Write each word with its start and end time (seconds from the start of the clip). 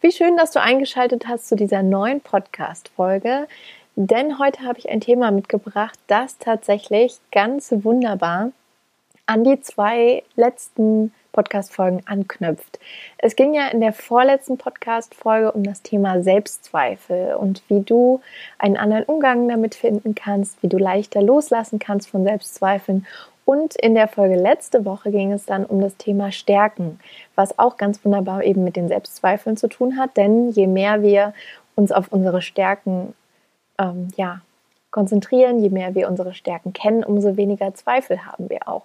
Wie 0.00 0.12
schön, 0.12 0.36
dass 0.36 0.52
du 0.52 0.60
eingeschaltet 0.60 1.26
hast 1.26 1.48
zu 1.48 1.56
dieser 1.56 1.82
neuen 1.82 2.20
Podcast-Folge, 2.20 3.48
denn 3.96 4.38
heute 4.38 4.62
habe 4.62 4.78
ich 4.78 4.88
ein 4.88 5.00
Thema 5.00 5.30
mitgebracht, 5.30 5.98
das 6.06 6.38
tatsächlich 6.38 7.18
ganz 7.32 7.72
wunderbar 7.72 8.52
an 9.26 9.44
die 9.44 9.60
zwei 9.60 10.22
letzten 10.36 11.12
Podcast-Folgen 11.38 12.02
anknüpft. 12.06 12.80
Es 13.18 13.36
ging 13.36 13.54
ja 13.54 13.68
in 13.68 13.80
der 13.80 13.92
vorletzten 13.92 14.58
Podcast-Folge 14.58 15.52
um 15.52 15.62
das 15.62 15.82
Thema 15.82 16.20
Selbstzweifel 16.20 17.36
und 17.36 17.62
wie 17.68 17.80
du 17.80 18.20
einen 18.58 18.76
anderen 18.76 19.04
Umgang 19.04 19.48
damit 19.48 19.76
finden 19.76 20.16
kannst, 20.16 20.60
wie 20.64 20.68
du 20.68 20.78
leichter 20.78 21.22
loslassen 21.22 21.78
kannst 21.78 22.08
von 22.08 22.24
Selbstzweifeln 22.24 23.06
und 23.44 23.76
in 23.76 23.94
der 23.94 24.08
Folge 24.08 24.34
letzte 24.34 24.84
Woche 24.84 25.12
ging 25.12 25.32
es 25.32 25.46
dann 25.46 25.64
um 25.64 25.80
das 25.80 25.96
Thema 25.96 26.32
Stärken, 26.32 26.98
was 27.36 27.58
auch 27.58 27.76
ganz 27.76 28.04
wunderbar 28.04 28.42
eben 28.42 28.64
mit 28.64 28.74
den 28.74 28.88
Selbstzweifeln 28.88 29.56
zu 29.56 29.68
tun 29.68 29.96
hat. 29.96 30.16
Denn 30.16 30.50
je 30.50 30.66
mehr 30.66 31.02
wir 31.02 31.32
uns 31.76 31.92
auf 31.92 32.08
unsere 32.12 32.42
Stärken 32.42 33.14
ähm, 33.78 34.08
ja, 34.16 34.42
konzentrieren, 34.90 35.60
je 35.60 35.70
mehr 35.70 35.94
wir 35.94 36.08
unsere 36.08 36.34
Stärken 36.34 36.74
kennen, 36.74 37.04
umso 37.04 37.38
weniger 37.38 37.72
Zweifel 37.72 38.26
haben 38.26 38.50
wir 38.50 38.66
auch. 38.66 38.84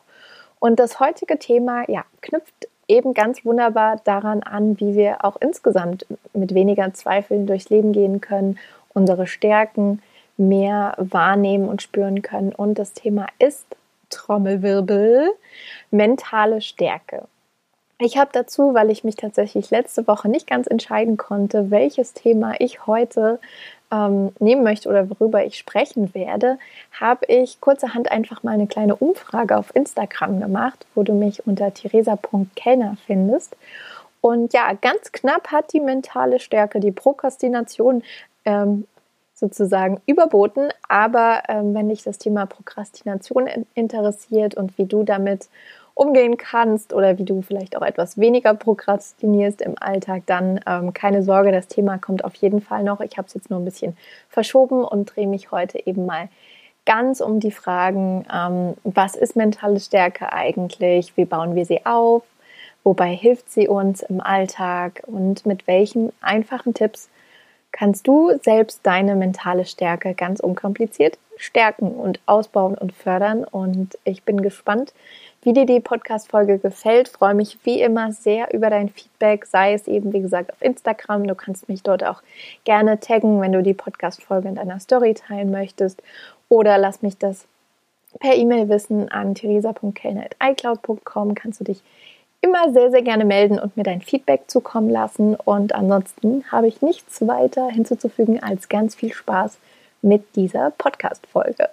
Und 0.63 0.79
das 0.79 1.01
heutige 1.01 1.39
Thema 1.39 1.83
ja, 1.89 2.05
knüpft 2.21 2.69
eben 2.87 3.13
ganz 3.13 3.43
wunderbar 3.43 3.97
daran 4.05 4.43
an, 4.43 4.79
wie 4.79 4.95
wir 4.95 5.25
auch 5.25 5.35
insgesamt 5.41 6.05
mit 6.33 6.53
weniger 6.53 6.93
Zweifeln 6.93 7.45
durchs 7.47 7.69
Leben 7.69 7.91
gehen 7.91 8.21
können, 8.21 8.57
unsere 8.93 9.27
Stärken 9.27 10.01
mehr 10.37 10.95
wahrnehmen 10.95 11.67
und 11.67 11.81
spüren 11.81 12.21
können. 12.21 12.53
Und 12.53 12.79
das 12.79 12.93
Thema 12.93 13.27
ist 13.39 13.65
Trommelwirbel, 14.09 15.33
mentale 15.91 16.61
Stärke. 16.61 17.27
Ich 17.99 18.17
habe 18.17 18.29
dazu, 18.31 18.73
weil 18.73 18.89
ich 18.89 19.03
mich 19.03 19.17
tatsächlich 19.17 19.69
letzte 19.69 20.07
Woche 20.07 20.29
nicht 20.29 20.47
ganz 20.47 20.67
entscheiden 20.67 21.17
konnte, 21.17 21.71
welches 21.71 22.13
Thema 22.13 22.53
ich 22.59 22.87
heute 22.87 23.41
ähm, 23.93 24.31
nehmen 24.39 24.63
möchte 24.63 24.89
oder 24.89 25.09
worüber 25.09 25.45
ich 25.45 25.57
sprechen 25.57 26.13
werde, 26.15 26.57
habe 26.99 27.25
ich 27.27 27.61
kurzerhand 27.61 28.11
einfach 28.11 28.41
mal 28.41 28.53
eine 28.53 28.65
kleine 28.65 28.95
Umfrage 28.95 29.55
auf 29.55 29.75
Instagram 29.75 30.39
gemacht, 30.39 30.85
wo 30.95 31.03
du 31.03 31.13
mich 31.13 31.45
unter 31.45 31.73
theresa.kellner 31.73 32.97
findest. 33.05 33.55
Und 34.19 34.53
ja, 34.53 34.73
ganz 34.73 35.11
knapp 35.11 35.51
hat 35.51 35.73
die 35.73 35.79
mentale 35.79 36.39
Stärke, 36.39 36.79
die 36.79 36.91
Prokrastination 36.91 38.03
ähm, 38.45 38.87
sozusagen 39.35 40.01
überboten. 40.07 40.69
Aber 40.87 41.43
ähm, 41.49 41.75
wenn 41.75 41.89
dich 41.89 42.03
das 42.03 42.17
Thema 42.17 42.45
Prokrastination 42.45 43.47
interessiert 43.75 44.55
und 44.55 44.77
wie 44.77 44.85
du 44.85 45.03
damit 45.03 45.49
umgehen 45.95 46.37
kannst 46.37 46.93
oder 46.93 47.17
wie 47.17 47.23
du 47.23 47.41
vielleicht 47.41 47.77
auch 47.77 47.83
etwas 47.83 48.17
weniger 48.17 48.53
prokrastinierst 48.55 49.61
im 49.61 49.75
Alltag, 49.79 50.23
dann 50.25 50.59
ähm, 50.67 50.93
keine 50.93 51.21
Sorge, 51.21 51.51
das 51.51 51.67
Thema 51.67 51.97
kommt 51.97 52.25
auf 52.25 52.35
jeden 52.35 52.61
Fall 52.61 52.83
noch. 52.83 52.99
Ich 53.01 53.17
habe 53.17 53.27
es 53.27 53.33
jetzt 53.33 53.49
nur 53.49 53.59
ein 53.59 53.65
bisschen 53.65 53.95
verschoben 54.29 54.83
und 54.83 55.05
drehe 55.05 55.27
mich 55.27 55.51
heute 55.51 55.85
eben 55.85 56.05
mal 56.05 56.29
ganz 56.85 57.21
um 57.21 57.39
die 57.39 57.51
Fragen, 57.51 58.25
ähm, 58.33 58.73
was 58.83 59.15
ist 59.15 59.35
mentale 59.35 59.79
Stärke 59.79 60.33
eigentlich, 60.33 61.15
wie 61.15 61.25
bauen 61.25 61.55
wir 61.55 61.65
sie 61.65 61.85
auf, 61.85 62.23
wobei 62.83 63.13
hilft 63.13 63.51
sie 63.51 63.67
uns 63.67 64.01
im 64.01 64.19
Alltag 64.19 65.03
und 65.05 65.45
mit 65.45 65.67
welchen 65.67 66.11
einfachen 66.21 66.73
Tipps 66.73 67.09
kannst 67.71 68.07
du 68.07 68.31
selbst 68.41 68.81
deine 68.83 69.15
mentale 69.15 69.65
Stärke 69.65 70.13
ganz 70.15 70.39
unkompliziert 70.39 71.17
stärken 71.37 71.91
und 71.91 72.19
ausbauen 72.25 72.75
und 72.75 72.93
fördern. 72.93 73.43
Und 73.43 73.97
ich 74.03 74.23
bin 74.23 74.41
gespannt, 74.41 74.93
wie 75.43 75.53
dir 75.53 75.65
die 75.65 75.79
Podcast-Folge 75.79 76.59
gefällt. 76.59 77.09
Freue 77.09 77.33
mich 77.33 77.57
wie 77.63 77.81
immer 77.81 78.11
sehr 78.11 78.53
über 78.53 78.69
dein 78.69 78.89
Feedback, 78.89 79.45
sei 79.45 79.73
es 79.73 79.87
eben, 79.87 80.13
wie 80.13 80.21
gesagt, 80.21 80.51
auf 80.51 80.61
Instagram. 80.61 81.27
Du 81.27 81.35
kannst 81.35 81.69
mich 81.69 81.83
dort 81.83 82.03
auch 82.03 82.21
gerne 82.63 82.99
taggen, 82.99 83.41
wenn 83.41 83.51
du 83.51 83.63
die 83.63 83.73
Podcast-Folge 83.73 84.49
in 84.49 84.55
deiner 84.55 84.79
Story 84.79 85.13
teilen 85.13 85.51
möchtest. 85.51 86.01
Oder 86.49 86.77
lass 86.77 87.01
mich 87.01 87.17
das 87.17 87.45
per 88.19 88.35
E-Mail 88.35 88.69
wissen 88.69 89.11
an 89.11 89.35
theresa.kellner.icloud.com. 89.35 91.35
Kannst 91.35 91.59
du 91.59 91.65
dich 91.65 91.81
immer 92.41 92.71
sehr, 92.71 92.91
sehr 92.91 93.01
gerne 93.01 93.25
melden 93.25 93.57
und 93.57 93.77
mir 93.77 93.83
dein 93.83 94.01
Feedback 94.01 94.43
zukommen 94.47 94.89
lassen. 94.89 95.35
Und 95.35 95.73
ansonsten 95.73 96.43
habe 96.51 96.67
ich 96.67 96.81
nichts 96.81 97.25
weiter 97.25 97.69
hinzuzufügen 97.69 98.43
als 98.43 98.69
ganz 98.69 98.95
viel 98.95 99.13
Spaß 99.13 99.57
mit 100.01 100.35
dieser 100.35 100.71
Podcast-Folge. 100.71 101.69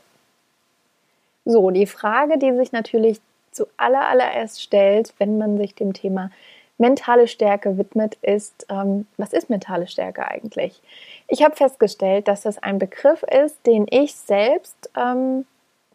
So, 1.44 1.70
die 1.70 1.86
Frage, 1.86 2.38
die 2.38 2.54
sich 2.54 2.70
natürlich 2.70 3.20
zuallererst 3.50 4.62
stellt, 4.62 5.15
wenn 5.19 5.38
man 5.38 5.59
sich 5.59 5.75
dem 5.75 5.93
Thema 5.93 6.31
mentale 6.78 7.28
Stärke 7.28 7.77
widmet, 7.77 8.16
ist, 8.22 8.66
ähm, 8.71 9.06
was 9.16 9.33
ist 9.33 9.50
mentale 9.50 9.87
Stärke 9.87 10.27
eigentlich? 10.27 10.81
Ich 11.28 11.43
habe 11.43 11.55
festgestellt, 11.55 12.27
dass 12.27 12.43
das 12.43 12.59
ein 12.62 12.78
Begriff 12.78 13.22
ist, 13.22 13.66
den 13.66 13.87
ich 13.91 14.15
selbst 14.15 14.91
ähm, 14.97 15.44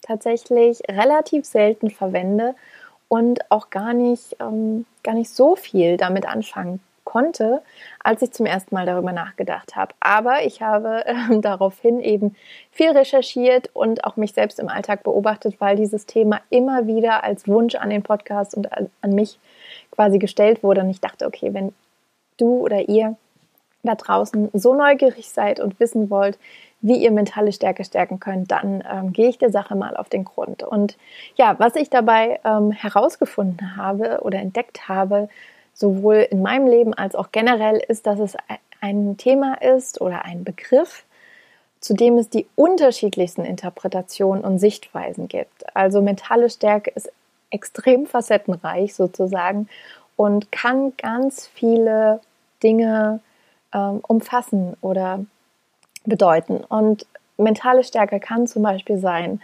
tatsächlich 0.01 0.81
relativ 0.87 1.45
selten 1.45 1.89
verwende 1.89 2.55
und 3.07 3.49
auch 3.49 3.71
gar 3.71 3.93
nicht, 3.93 4.37
ähm, 4.39 4.85
gar 5.03 5.15
nicht 5.15 5.31
so 5.31 5.55
viel 5.55 5.97
damit 5.97 6.27
anfangen 6.27 6.79
konnte, 7.15 7.61
als 8.03 8.21
ich 8.21 8.33
zum 8.33 8.45
ersten 8.45 8.75
Mal 8.75 8.85
darüber 8.85 9.13
nachgedacht 9.13 9.77
habe. 9.77 9.95
Aber 10.01 10.43
ich 10.43 10.61
habe 10.61 11.05
äh, 11.05 11.39
daraufhin 11.39 12.01
eben 12.01 12.35
viel 12.71 12.91
recherchiert 12.91 13.69
und 13.73 14.03
auch 14.03 14.17
mich 14.17 14.33
selbst 14.33 14.59
im 14.59 14.67
Alltag 14.67 15.03
beobachtet, 15.03 15.55
weil 15.59 15.77
dieses 15.77 16.05
Thema 16.05 16.41
immer 16.49 16.87
wieder 16.87 17.23
als 17.23 17.47
Wunsch 17.47 17.75
an 17.75 17.89
den 17.89 18.03
Podcast 18.03 18.53
und 18.53 18.73
an, 18.73 18.89
an 18.99 19.15
mich 19.15 19.39
quasi 19.91 20.19
gestellt 20.19 20.61
wurde. 20.61 20.81
Und 20.81 20.89
ich 20.89 20.99
dachte, 20.99 21.25
okay, 21.25 21.53
wenn 21.53 21.73
du 22.35 22.57
oder 22.57 22.89
ihr 22.89 23.15
da 23.83 23.95
draußen 23.95 24.49
so 24.51 24.73
neugierig 24.73 25.29
seid 25.29 25.61
und 25.61 25.79
wissen 25.79 26.09
wollt, 26.09 26.37
wie 26.81 26.97
ihr 26.97 27.11
mentale 27.11 27.53
Stärke 27.53 27.85
stärken 27.85 28.19
könnt, 28.19 28.51
dann 28.51 28.83
ähm, 28.91 29.13
gehe 29.13 29.29
ich 29.29 29.37
der 29.37 29.51
Sache 29.51 29.75
mal 29.75 29.95
auf 29.95 30.09
den 30.09 30.25
Grund. 30.25 30.63
Und 30.63 30.97
ja, 31.37 31.55
was 31.59 31.77
ich 31.77 31.89
dabei 31.89 32.41
ähm, 32.43 32.71
herausgefunden 32.71 33.77
habe 33.77 34.19
oder 34.21 34.39
entdeckt 34.39 34.89
habe, 34.89 35.29
sowohl 35.75 36.27
in 36.31 36.41
meinem 36.41 36.67
Leben 36.67 36.93
als 36.93 37.13
auch 37.13 37.31
generell, 37.31 37.77
ist, 37.77 38.07
dass 38.07 38.19
es 38.19 38.35
ein 38.81 39.17
Thema 39.17 39.61
ist 39.61 40.01
oder 40.01 40.25
ein 40.25 40.43
Begriff, 40.43 41.03
zu 41.79 41.93
dem 41.93 42.17
es 42.17 42.29
die 42.29 42.47
unterschiedlichsten 42.55 43.45
Interpretationen 43.45 44.43
und 44.43 44.57
Sichtweisen 44.57 45.27
gibt. 45.27 45.75
Also 45.75 46.01
mentale 46.01 46.49
Stärke 46.49 46.91
ist 46.95 47.11
extrem 47.51 48.07
facettenreich 48.07 48.95
sozusagen 48.95 49.69
und 50.15 50.51
kann 50.51 50.93
ganz 50.97 51.47
viele 51.47 52.21
Dinge 52.63 53.19
ähm, 53.73 53.99
umfassen 54.07 54.75
oder 54.81 55.25
bedeuten. 56.05 56.57
Und 56.57 57.05
mentale 57.37 57.83
Stärke 57.83 58.19
kann 58.19 58.47
zum 58.47 58.63
Beispiel 58.63 58.97
sein, 58.97 59.41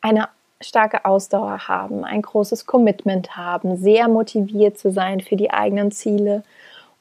eine 0.00 0.28
starke 0.62 1.04
Ausdauer 1.04 1.68
haben, 1.68 2.04
ein 2.04 2.22
großes 2.22 2.66
Commitment 2.66 3.36
haben, 3.36 3.76
sehr 3.76 4.08
motiviert 4.08 4.78
zu 4.78 4.90
sein 4.90 5.20
für 5.20 5.36
die 5.36 5.50
eigenen 5.50 5.90
Ziele 5.90 6.42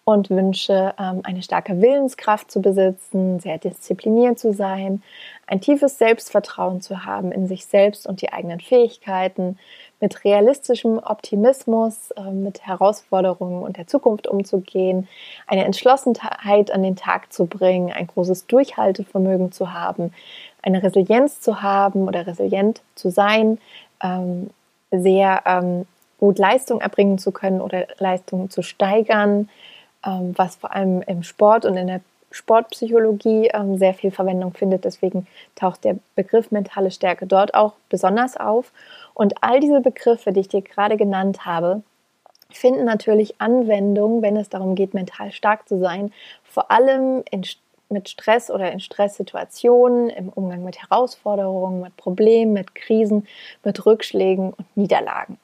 und 0.03 0.29
Wünsche, 0.29 0.93
ähm, 0.99 1.21
eine 1.23 1.43
starke 1.43 1.81
Willenskraft 1.81 2.51
zu 2.51 2.61
besitzen, 2.61 3.39
sehr 3.39 3.57
diszipliniert 3.57 4.39
zu 4.39 4.53
sein, 4.53 5.03
ein 5.47 5.61
tiefes 5.61 5.97
Selbstvertrauen 5.97 6.81
zu 6.81 7.05
haben 7.05 7.31
in 7.31 7.47
sich 7.47 7.65
selbst 7.65 8.07
und 8.07 8.21
die 8.21 8.33
eigenen 8.33 8.59
Fähigkeiten, 8.59 9.57
mit 10.01 10.25
realistischem 10.25 10.97
Optimismus 10.97 12.11
äh, 12.11 12.31
mit 12.31 12.65
Herausforderungen 12.65 13.61
und 13.61 13.77
der 13.77 13.87
Zukunft 13.87 14.27
umzugehen, 14.27 15.07
eine 15.45 15.63
Entschlossenheit 15.63 16.71
an 16.71 16.81
den 16.81 16.95
Tag 16.95 17.31
zu 17.31 17.45
bringen, 17.45 17.91
ein 17.91 18.07
großes 18.07 18.47
Durchhaltevermögen 18.47 19.51
zu 19.51 19.73
haben, 19.73 20.11
eine 20.61 20.83
Resilienz 20.83 21.41
zu 21.41 21.61
haben 21.61 22.07
oder 22.07 22.27
resilient 22.27 22.81
zu 22.95 23.09
sein, 23.09 23.57
ähm, 24.03 24.49
sehr 24.91 25.41
ähm, 25.45 25.85
gut 26.19 26.37
Leistung 26.37 26.81
erbringen 26.81 27.17
zu 27.17 27.31
können 27.31 27.61
oder 27.61 27.87
Leistung 27.97 28.49
zu 28.49 28.61
steigern, 28.61 29.49
ähm, 30.05 30.33
was 30.35 30.55
vor 30.55 30.73
allem 30.73 31.01
im 31.01 31.23
Sport 31.23 31.65
und 31.65 31.77
in 31.77 31.87
der 31.87 32.01
Sportpsychologie 32.31 33.49
ähm, 33.53 33.77
sehr 33.77 33.93
viel 33.93 34.11
Verwendung 34.11 34.53
findet. 34.53 34.85
Deswegen 34.85 35.27
taucht 35.55 35.83
der 35.83 35.97
Begriff 36.15 36.51
mentale 36.51 36.91
Stärke 36.91 37.27
dort 37.27 37.53
auch 37.53 37.73
besonders 37.89 38.37
auf. 38.37 38.71
Und 39.13 39.43
all 39.43 39.59
diese 39.59 39.81
Begriffe, 39.81 40.31
die 40.31 40.39
ich 40.39 40.47
dir 40.47 40.61
gerade 40.61 40.95
genannt 40.95 41.45
habe, 41.45 41.83
finden 42.49 42.85
natürlich 42.85 43.39
Anwendung, 43.39 44.21
wenn 44.21 44.37
es 44.37 44.49
darum 44.49 44.75
geht, 44.75 44.93
mental 44.93 45.31
stark 45.31 45.67
zu 45.67 45.77
sein, 45.79 46.11
vor 46.43 46.71
allem 46.71 47.23
in 47.31 47.43
mit 47.91 48.09
Stress 48.09 48.49
oder 48.49 48.71
in 48.71 48.79
Stresssituationen, 48.79 50.09
im 50.09 50.29
Umgang 50.29 50.63
mit 50.63 50.81
Herausforderungen, 50.81 51.81
mit 51.81 51.97
Problemen, 51.97 52.53
mit 52.53 52.75
Krisen, 52.75 53.27
mit 53.63 53.85
Rückschlägen 53.85 54.53
und 54.53 54.77
Niederlagen. 54.77 55.37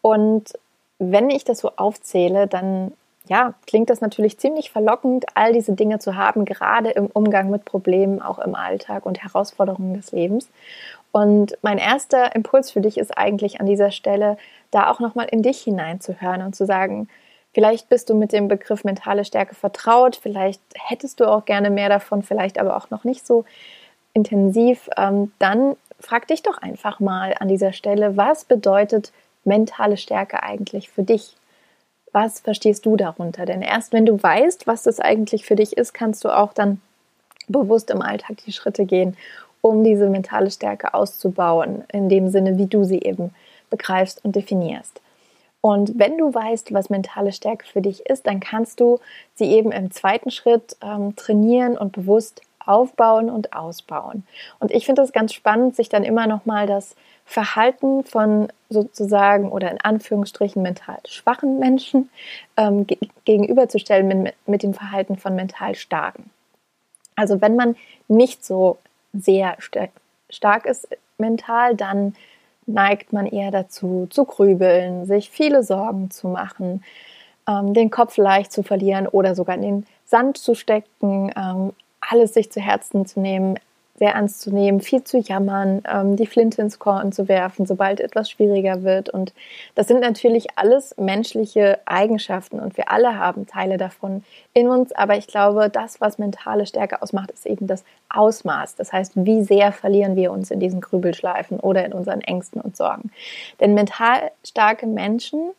Und 0.00 0.52
wenn 0.98 1.30
ich 1.30 1.44
das 1.44 1.58
so 1.58 1.72
aufzähle, 1.76 2.46
dann 2.46 2.92
ja, 3.28 3.54
klingt 3.66 3.88
das 3.88 4.00
natürlich 4.00 4.38
ziemlich 4.38 4.70
verlockend, 4.70 5.26
all 5.34 5.52
diese 5.52 5.72
Dinge 5.72 5.98
zu 5.98 6.16
haben, 6.16 6.44
gerade 6.44 6.90
im 6.90 7.06
Umgang 7.06 7.50
mit 7.50 7.64
Problemen, 7.64 8.20
auch 8.20 8.38
im 8.38 8.54
Alltag 8.54 9.06
und 9.06 9.22
Herausforderungen 9.22 9.94
des 9.94 10.12
Lebens. 10.12 10.48
Und 11.12 11.56
mein 11.62 11.78
erster 11.78 12.34
Impuls 12.34 12.70
für 12.70 12.80
dich 12.80 12.98
ist 12.98 13.16
eigentlich 13.16 13.60
an 13.60 13.66
dieser 13.66 13.90
Stelle, 13.90 14.38
da 14.70 14.90
auch 14.90 14.98
nochmal 14.98 15.28
in 15.30 15.42
dich 15.42 15.60
hineinzuhören 15.60 16.42
und 16.42 16.56
zu 16.56 16.66
sagen, 16.66 17.08
vielleicht 17.52 17.88
bist 17.88 18.10
du 18.10 18.14
mit 18.14 18.32
dem 18.32 18.48
Begriff 18.48 18.84
mentale 18.84 19.24
Stärke 19.24 19.54
vertraut, 19.54 20.16
vielleicht 20.16 20.60
hättest 20.74 21.20
du 21.20 21.26
auch 21.26 21.44
gerne 21.44 21.70
mehr 21.70 21.88
davon, 21.88 22.22
vielleicht 22.22 22.58
aber 22.58 22.76
auch 22.76 22.90
noch 22.90 23.04
nicht 23.04 23.26
so 23.26 23.44
intensiv. 24.14 24.88
Ähm, 24.96 25.32
dann 25.38 25.76
frag 26.00 26.26
dich 26.28 26.42
doch 26.42 26.58
einfach 26.58 27.00
mal 27.00 27.34
an 27.38 27.48
dieser 27.48 27.72
Stelle, 27.72 28.16
was 28.16 28.44
bedeutet 28.44 29.12
mentale 29.44 29.96
Stärke 29.96 30.42
eigentlich 30.42 30.90
für 30.90 31.02
dich? 31.02 31.36
Was 32.12 32.40
verstehst 32.40 32.84
du 32.84 32.96
darunter? 32.96 33.46
Denn 33.46 33.62
erst 33.62 33.92
wenn 33.92 34.04
du 34.04 34.22
weißt, 34.22 34.66
was 34.66 34.82
das 34.82 35.00
eigentlich 35.00 35.46
für 35.46 35.56
dich 35.56 35.76
ist, 35.76 35.94
kannst 35.94 36.24
du 36.24 36.28
auch 36.28 36.52
dann 36.52 36.80
bewusst 37.48 37.90
im 37.90 38.02
Alltag 38.02 38.38
die 38.44 38.52
Schritte 38.52 38.84
gehen, 38.84 39.16
um 39.62 39.82
diese 39.84 40.10
mentale 40.10 40.50
Stärke 40.50 40.92
auszubauen, 40.92 41.84
in 41.92 42.08
dem 42.08 42.28
Sinne, 42.28 42.58
wie 42.58 42.66
du 42.66 42.84
sie 42.84 43.00
eben 43.00 43.34
begreifst 43.70 44.24
und 44.24 44.36
definierst. 44.36 45.00
Und 45.62 45.98
wenn 45.98 46.18
du 46.18 46.34
weißt, 46.34 46.74
was 46.74 46.90
mentale 46.90 47.32
Stärke 47.32 47.64
für 47.66 47.80
dich 47.80 48.04
ist, 48.06 48.26
dann 48.26 48.40
kannst 48.40 48.80
du 48.80 48.98
sie 49.34 49.46
eben 49.46 49.72
im 49.72 49.92
zweiten 49.92 50.30
Schritt 50.30 50.76
ähm, 50.82 51.16
trainieren 51.16 51.78
und 51.78 51.92
bewusst 51.92 52.42
aufbauen 52.66 53.30
und 53.30 53.52
ausbauen. 53.54 54.24
Und 54.58 54.72
ich 54.72 54.84
finde 54.84 55.02
es 55.02 55.12
ganz 55.12 55.32
spannend, 55.32 55.76
sich 55.76 55.88
dann 55.88 56.04
immer 56.04 56.26
noch 56.26 56.46
mal 56.46 56.66
das 56.66 56.96
Verhalten 57.24 58.04
von 58.04 58.48
sozusagen 58.68 59.50
oder 59.50 59.70
in 59.70 59.80
Anführungsstrichen 59.80 60.62
mental 60.62 60.98
schwachen 61.06 61.60
Menschen 61.60 62.10
ähm, 62.56 62.86
gegenüberzustellen 63.24 64.08
mit, 64.08 64.34
mit 64.46 64.62
dem 64.64 64.74
Verhalten 64.74 65.16
von 65.16 65.36
mental 65.36 65.76
starken. 65.76 66.30
Also 67.14 67.40
wenn 67.40 67.54
man 67.54 67.76
nicht 68.08 68.44
so 68.44 68.78
sehr 69.12 69.56
st 69.60 69.90
stark 70.28 70.66
ist 70.66 70.88
mental, 71.18 71.76
dann 71.76 72.16
neigt 72.66 73.12
man 73.12 73.26
eher 73.26 73.50
dazu, 73.50 74.06
zu 74.10 74.24
grübeln, 74.24 75.06
sich 75.06 75.30
viele 75.30 75.62
Sorgen 75.62 76.10
zu 76.10 76.28
machen, 76.28 76.82
ähm, 77.48 77.74
den 77.74 77.90
Kopf 77.90 78.16
leicht 78.16 78.52
zu 78.52 78.62
verlieren 78.62 79.06
oder 79.06 79.34
sogar 79.34 79.56
in 79.56 79.62
den 79.62 79.86
Sand 80.04 80.38
zu 80.38 80.54
stecken, 80.54 81.32
ähm, 81.36 81.72
alles 82.00 82.34
sich 82.34 82.50
zu 82.50 82.60
Herzen 82.60 83.06
zu 83.06 83.20
nehmen, 83.20 83.58
sehr 84.02 84.14
ernst 84.14 84.40
zu 84.40 84.52
nehmen, 84.52 84.80
viel 84.80 85.04
zu 85.04 85.18
jammern, 85.18 85.80
ähm, 85.88 86.16
die 86.16 86.26
Flinte 86.26 86.60
ins 86.60 86.80
Korn 86.80 87.12
zu 87.12 87.28
werfen, 87.28 87.66
sobald 87.66 88.00
etwas 88.00 88.28
schwieriger 88.28 88.82
wird. 88.82 89.08
Und 89.08 89.32
das 89.76 89.86
sind 89.86 90.00
natürlich 90.00 90.58
alles 90.58 90.96
menschliche 90.98 91.78
Eigenschaften 91.84 92.58
und 92.58 92.76
wir 92.76 92.90
alle 92.90 93.16
haben 93.16 93.46
Teile 93.46 93.76
davon 93.76 94.24
in 94.54 94.66
uns. 94.66 94.90
Aber 94.90 95.16
ich 95.16 95.28
glaube, 95.28 95.70
das, 95.70 96.00
was 96.00 96.18
mentale 96.18 96.66
Stärke 96.66 97.00
ausmacht, 97.00 97.30
ist 97.30 97.46
eben 97.46 97.68
das 97.68 97.84
Ausmaß. 98.08 98.74
Das 98.74 98.92
heißt, 98.92 99.12
wie 99.14 99.44
sehr 99.44 99.70
verlieren 99.70 100.16
wir 100.16 100.32
uns 100.32 100.50
in 100.50 100.58
diesen 100.58 100.80
Grübelschleifen 100.80 101.60
oder 101.60 101.86
in 101.86 101.92
unseren 101.92 102.22
Ängsten 102.22 102.60
und 102.60 102.76
Sorgen. 102.76 103.12
Denn 103.60 103.72
mental 103.72 104.32
starke 104.44 104.88
Menschen 104.88 105.52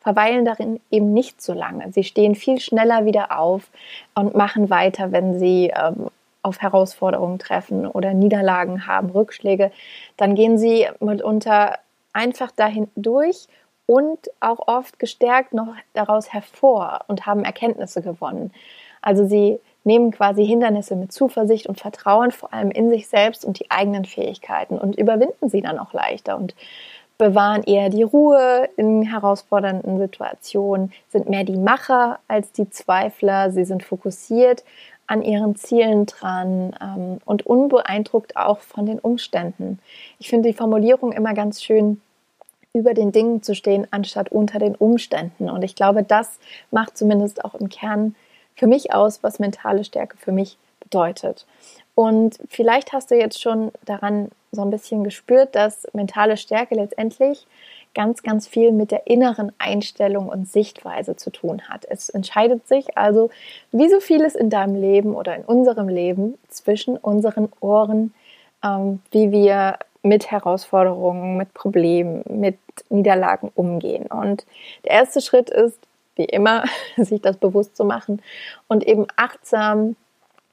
verweilen 0.00 0.46
darin 0.46 0.80
eben 0.90 1.12
nicht 1.12 1.42
so 1.42 1.52
lange. 1.52 1.92
Sie 1.92 2.04
stehen 2.04 2.34
viel 2.34 2.60
schneller 2.60 3.04
wieder 3.04 3.38
auf 3.38 3.68
und 4.14 4.34
machen 4.34 4.70
weiter, 4.70 5.12
wenn 5.12 5.38
sie 5.38 5.70
ähm, 5.76 6.06
auf 6.42 6.60
Herausforderungen 6.60 7.38
treffen 7.38 7.86
oder 7.86 8.14
Niederlagen 8.14 8.86
haben, 8.86 9.10
Rückschläge, 9.10 9.72
dann 10.16 10.34
gehen 10.34 10.58
sie 10.58 10.86
mitunter 11.00 11.78
einfach 12.12 12.50
dahin 12.50 12.88
durch 12.96 13.46
und 13.86 14.30
auch 14.40 14.68
oft 14.68 14.98
gestärkt 14.98 15.52
noch 15.52 15.74
daraus 15.92 16.32
hervor 16.32 17.00
und 17.08 17.26
haben 17.26 17.44
Erkenntnisse 17.44 18.02
gewonnen. 18.02 18.52
Also 19.02 19.26
sie 19.26 19.58
nehmen 19.84 20.10
quasi 20.10 20.46
Hindernisse 20.46 20.94
mit 20.94 21.12
Zuversicht 21.12 21.66
und 21.66 21.80
Vertrauen 21.80 22.30
vor 22.30 22.52
allem 22.52 22.70
in 22.70 22.90
sich 22.90 23.08
selbst 23.08 23.44
und 23.44 23.58
die 23.58 23.70
eigenen 23.70 24.04
Fähigkeiten 24.04 24.78
und 24.78 24.96
überwinden 24.96 25.48
sie 25.48 25.62
dann 25.62 25.78
auch 25.78 25.92
leichter 25.92 26.36
und 26.36 26.54
bewahren 27.20 27.62
eher 27.64 27.90
die 27.90 28.02
Ruhe 28.02 28.68
in 28.76 29.02
herausfordernden 29.02 29.98
Situationen, 29.98 30.92
sind 31.10 31.28
mehr 31.28 31.44
die 31.44 31.58
Macher 31.58 32.18
als 32.28 32.50
die 32.52 32.70
Zweifler, 32.70 33.50
sie 33.50 33.64
sind 33.64 33.82
fokussiert 33.82 34.64
an 35.10 35.22
ihren 35.22 35.56
Zielen 35.56 36.06
dran 36.06 36.74
ähm, 36.80 37.18
und 37.24 37.44
unbeeindruckt 37.44 38.36
auch 38.36 38.60
von 38.60 38.86
den 38.86 39.00
Umständen. 39.00 39.80
Ich 40.20 40.30
finde 40.30 40.48
die 40.48 40.56
Formulierung 40.56 41.10
immer 41.10 41.34
ganz 41.34 41.62
schön, 41.62 42.00
über 42.72 42.94
den 42.94 43.10
Dingen 43.10 43.42
zu 43.42 43.56
stehen, 43.56 43.88
anstatt 43.90 44.30
unter 44.30 44.60
den 44.60 44.76
Umständen. 44.76 45.50
Und 45.50 45.64
ich 45.64 45.74
glaube, 45.74 46.04
das 46.04 46.38
macht 46.70 46.96
zumindest 46.96 47.44
auch 47.44 47.56
im 47.56 47.68
Kern 47.68 48.14
für 48.54 48.68
mich 48.68 48.94
aus, 48.94 49.24
was 49.24 49.40
mentale 49.40 49.82
Stärke 49.82 50.16
für 50.16 50.30
mich 50.30 50.56
bedeutet. 50.78 51.44
Und 51.96 52.38
vielleicht 52.48 52.92
hast 52.92 53.10
du 53.10 53.16
jetzt 53.16 53.42
schon 53.42 53.72
daran 53.84 54.30
so 54.52 54.62
ein 54.62 54.70
bisschen 54.70 55.02
gespürt, 55.02 55.56
dass 55.56 55.88
mentale 55.92 56.36
Stärke 56.36 56.76
letztendlich 56.76 57.48
ganz, 57.94 58.22
ganz 58.22 58.46
viel 58.46 58.72
mit 58.72 58.90
der 58.90 59.06
inneren 59.06 59.52
Einstellung 59.58 60.28
und 60.28 60.48
Sichtweise 60.48 61.16
zu 61.16 61.30
tun 61.30 61.62
hat. 61.68 61.84
Es 61.88 62.08
entscheidet 62.08 62.66
sich 62.68 62.96
also, 62.96 63.30
wie 63.72 63.88
so 63.88 64.00
vieles 64.00 64.34
in 64.34 64.50
deinem 64.50 64.80
Leben 64.80 65.14
oder 65.14 65.34
in 65.34 65.44
unserem 65.44 65.88
Leben 65.88 66.38
zwischen 66.48 66.96
unseren 66.96 67.48
Ohren, 67.60 68.14
ähm, 68.64 69.00
wie 69.10 69.32
wir 69.32 69.78
mit 70.02 70.30
Herausforderungen, 70.30 71.36
mit 71.36 71.52
Problemen, 71.52 72.22
mit 72.28 72.58
Niederlagen 72.88 73.50
umgehen. 73.54 74.06
Und 74.06 74.46
der 74.84 74.92
erste 74.92 75.20
Schritt 75.20 75.50
ist, 75.50 75.78
wie 76.16 76.24
immer, 76.24 76.64
sich 76.96 77.20
das 77.20 77.36
bewusst 77.36 77.76
zu 77.76 77.84
machen 77.84 78.22
und 78.68 78.86
eben 78.86 79.06
achtsam 79.16 79.96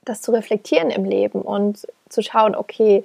das 0.06 0.22
zu 0.22 0.32
reflektieren 0.32 0.90
im 0.90 1.04
Leben 1.04 1.42
und 1.42 1.86
zu 2.08 2.22
schauen, 2.22 2.56
okay, 2.56 3.04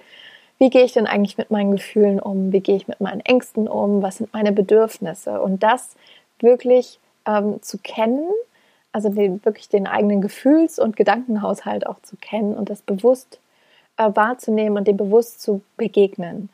wie 0.63 0.71
gehe 0.71 0.85
ich 0.85 0.93
denn 0.93 1.09
eigentlich 1.09 1.39
mit 1.39 1.51
meinen 1.51 1.73
Gefühlen 1.73 2.21
um? 2.21 2.53
Wie 2.53 2.61
gehe 2.61 2.77
ich 2.77 2.87
mit 2.87 3.01
meinen 3.01 3.21
Ängsten 3.21 3.67
um? 3.67 4.01
Was 4.01 4.19
sind 4.19 4.33
meine 4.33 4.53
Bedürfnisse? 4.53 5.43
Und 5.43 5.65
das 5.65 5.97
wirklich 6.39 7.01
ähm, 7.27 7.61
zu 7.63 7.79
kennen, 7.79 8.29
also 8.93 9.09
den, 9.09 9.45
wirklich 9.45 9.69
den 9.69 9.89
eigenen 9.89 10.21
Gefühls- 10.21 10.79
und 10.79 10.97
Gedankenhaushalt 10.97 11.85
auch 11.85 12.01
zu 12.03 12.15
kennen 12.15 12.55
und 12.55 12.71
das 12.71 12.81
bewusst 12.81 13.41
äh, 13.97 14.09
wahrzunehmen 14.15 14.79
und 14.79 14.87
dem 14.87 14.97
bewusst 14.97 15.43
zu 15.43 15.63
begegnen. 15.77 16.49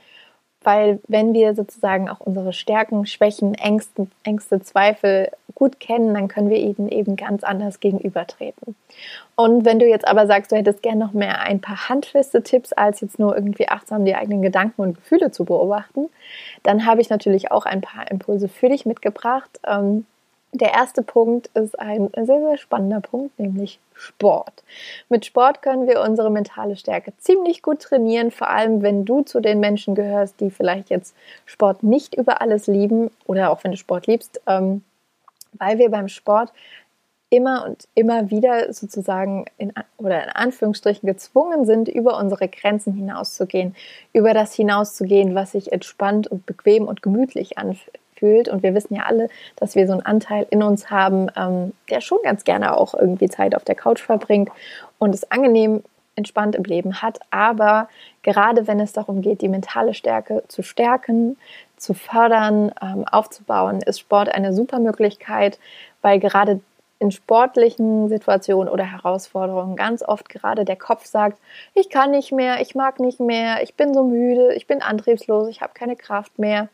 Weil 0.63 1.01
wenn 1.07 1.35
wir 1.35 1.55
sozusagen 1.55 2.09
auch 2.09 2.21
unsere 2.21 2.53
Stärken, 2.53 3.07
Schwächen, 3.07 3.55
Ängste, 3.55 4.09
Ängste, 4.25 4.61
Zweifel 4.61 5.31
gut 5.55 5.81
kennen, 5.81 6.15
dann 6.15 6.29
können 6.29 6.51
wir 6.51 6.59
ihnen 6.59 6.89
eben 6.89 7.17
ganz 7.17 7.43
anders 7.45 7.81
gegenübertreten. 7.81 8.75
Und 9.37 9.65
wenn 9.65 9.79
du 9.79 9.87
jetzt 9.87 10.07
aber 10.07 10.27
sagst, 10.27 10.53
du 10.53 10.57
hättest 10.57 10.83
gerne 10.83 11.05
noch 11.05 11.13
mehr 11.13 11.41
ein 11.41 11.61
paar 11.61 11.89
handfeste 11.89 12.43
Tipps, 12.43 12.73
als 12.73 13.01
jetzt 13.01 13.19
nur 13.19 13.35
irgendwie 13.35 13.69
achtsam 13.69 14.05
die 14.05 14.15
eigenen 14.15 14.43
Gedanken 14.43 14.83
und 14.83 14.95
Gefühle 14.95 15.31
zu 15.31 15.45
beobachten, 15.45 16.09
dann 16.63 16.87
habe 16.87 17.01
ich 17.01 17.09
natürlich 17.09 17.51
auch 17.51 17.65
ein 17.65 17.81
paar 17.81 18.11
Impulse 18.11 18.49
für 18.49 18.69
dich 18.69 18.87
mitgebracht. 18.87 19.61
Ähm, 19.67 20.07
der 20.53 20.73
erste 20.73 21.03
Punkt 21.03 21.49
ist 21.55 21.79
ein 21.79 22.11
sehr, 22.15 22.41
sehr 22.41 22.57
spannender 22.57 23.01
Punkt, 23.01 23.39
nämlich 23.39 23.79
Sport. 23.99 24.63
Mit 25.09 25.27
Sport 25.27 25.61
können 25.61 25.89
wir 25.89 26.01
unsere 26.01 26.31
mentale 26.31 26.77
Stärke 26.77 27.13
ziemlich 27.19 27.63
gut 27.63 27.81
trainieren, 27.81 28.31
vor 28.31 28.49
allem 28.49 28.83
wenn 28.83 29.05
du 29.05 29.23
zu 29.23 29.41
den 29.41 29.61
Menschen 29.61 29.95
gehörst, 29.95 30.41
die 30.41 30.51
vielleicht 30.51 30.89
jetzt 30.89 31.15
Sport 31.47 31.83
nicht 31.83 32.15
über 32.15 32.41
alles 32.41 32.67
lieben 32.67 33.11
oder 33.27 33.51
auch 33.51 33.65
wenn 33.65 33.73
du 33.73 33.77
Sport 33.77 34.07
liebst, 34.07 34.41
ähm, 34.47 34.83
weil 35.53 35.79
wir 35.79 35.91
beim 35.91 36.09
Sport 36.09 36.53
immer 37.31 37.67
und 37.67 37.89
immer 37.95 38.31
wieder 38.31 38.73
sozusagen 38.73 39.45
in, 39.59 39.73
oder 39.99 40.25
in 40.25 40.31
Anführungsstrichen 40.31 41.07
gezwungen 41.07 41.67
sind, 41.67 41.89
über 41.89 42.17
unsere 42.17 42.49
Grenzen 42.49 42.95
hinauszugehen, 42.95 43.77
über 44.13 44.33
das 44.33 44.55
hinauszugehen, 44.55 45.35
was 45.35 45.53
sich 45.53 45.73
entspannt 45.73 46.27
und 46.27 46.47
bequem 46.47 46.87
und 46.87 47.03
gemütlich 47.03 47.59
anfühlt 47.59 47.99
fühlt. 48.19 48.49
Und 48.49 48.63
wir 48.63 48.75
wissen 48.75 48.95
ja 48.95 49.05
alle, 49.05 49.29
dass 49.57 49.75
wir 49.75 49.87
so 49.87 49.93
einen 49.93 50.03
Anteil 50.03 50.47
in 50.51 50.63
uns 50.63 50.91
haben, 50.91 51.29
ähm, 51.37 51.73
der 51.91 52.01
schon 52.01 52.19
ganz 52.23 52.45
gerne 52.45 52.77
auch 52.77 52.95
irgendwie 52.95 53.29
Zeit 53.29 53.55
auf 53.55 53.65
der 53.65 53.75
Couch 53.75 54.01
verbringt 54.01 54.51
und 54.99 55.15
es 55.15 55.31
angenehm 55.31 55.83
entspannt 56.19 56.57
im 56.57 56.65
Leben 56.65 57.01
hat. 57.01 57.21
Aber 57.31 57.89
gerade 58.23 58.67
wenn 58.67 58.81
es 58.81 58.93
darum 58.93 59.23
geht, 59.23 59.41
die 59.41 59.49
mentale 59.49 59.95
Stärke 59.95 60.43
zu 60.49 60.63
stärken, 60.63 61.37
zu 61.77 61.95
fördern, 61.95 62.73
ähm, 62.83 63.07
aufzubauen, 63.07 63.81
ist 63.81 64.01
Sport 64.01 64.29
eine 64.29 64.53
super 64.53 64.81
Möglichkeit, 64.81 65.59
weil 66.03 66.19
gerade 66.19 66.61
in 66.99 67.13
sportlichen 67.13 68.09
Situationen 68.09 68.69
oder 68.69 68.85
Herausforderungen 68.85 69.77
ganz 69.77 70.03
oft 70.03 70.29
gerade 70.29 70.65
der 70.65 70.77
Kopf 70.77 71.07
sagt, 71.07 71.39
ich 71.75 71.91
kann 71.91 72.11
nicht 72.11 72.33
mehr, 72.33 72.61
ich 72.61 72.75
mag 72.75 72.99
nicht 72.99 73.21
mehr, 73.21 73.63
ich 73.63 73.75
bin 73.75 73.95
so 73.95 74.03
müde, 74.03 74.55
ich 74.55 74.67
bin 74.67 74.83
antriebslos, 74.83 75.49
ich 75.49 75.61
habe 75.61 75.73
keine 75.75 75.95
Kraft 75.95 76.39
mehr. 76.39 76.69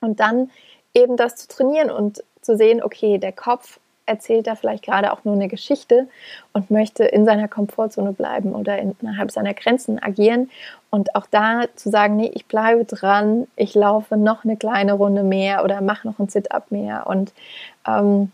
Und 0.00 0.20
dann 0.20 0.50
eben 0.94 1.16
das 1.16 1.36
zu 1.36 1.48
trainieren 1.48 1.90
und 1.90 2.22
zu 2.40 2.56
sehen, 2.56 2.82
okay, 2.82 3.18
der 3.18 3.32
Kopf 3.32 3.78
erzählt 4.06 4.46
da 4.46 4.54
vielleicht 4.54 4.84
gerade 4.84 5.12
auch 5.12 5.24
nur 5.24 5.34
eine 5.34 5.48
Geschichte 5.48 6.08
und 6.52 6.70
möchte 6.70 7.04
in 7.04 7.24
seiner 7.24 7.48
Komfortzone 7.48 8.12
bleiben 8.12 8.54
oder 8.54 8.78
innerhalb 8.78 9.30
seiner 9.30 9.54
Grenzen 9.54 10.02
agieren. 10.02 10.50
Und 10.90 11.14
auch 11.14 11.26
da 11.30 11.62
zu 11.74 11.90
sagen, 11.90 12.16
nee, 12.16 12.30
ich 12.34 12.46
bleibe 12.46 12.84
dran, 12.84 13.46
ich 13.56 13.74
laufe 13.74 14.16
noch 14.16 14.44
eine 14.44 14.56
kleine 14.56 14.92
Runde 14.92 15.22
mehr 15.22 15.64
oder 15.64 15.80
mache 15.80 16.06
noch 16.06 16.18
ein 16.18 16.28
Sit-up 16.28 16.70
mehr. 16.70 17.06
Und 17.06 17.32
ähm, 17.86 18.30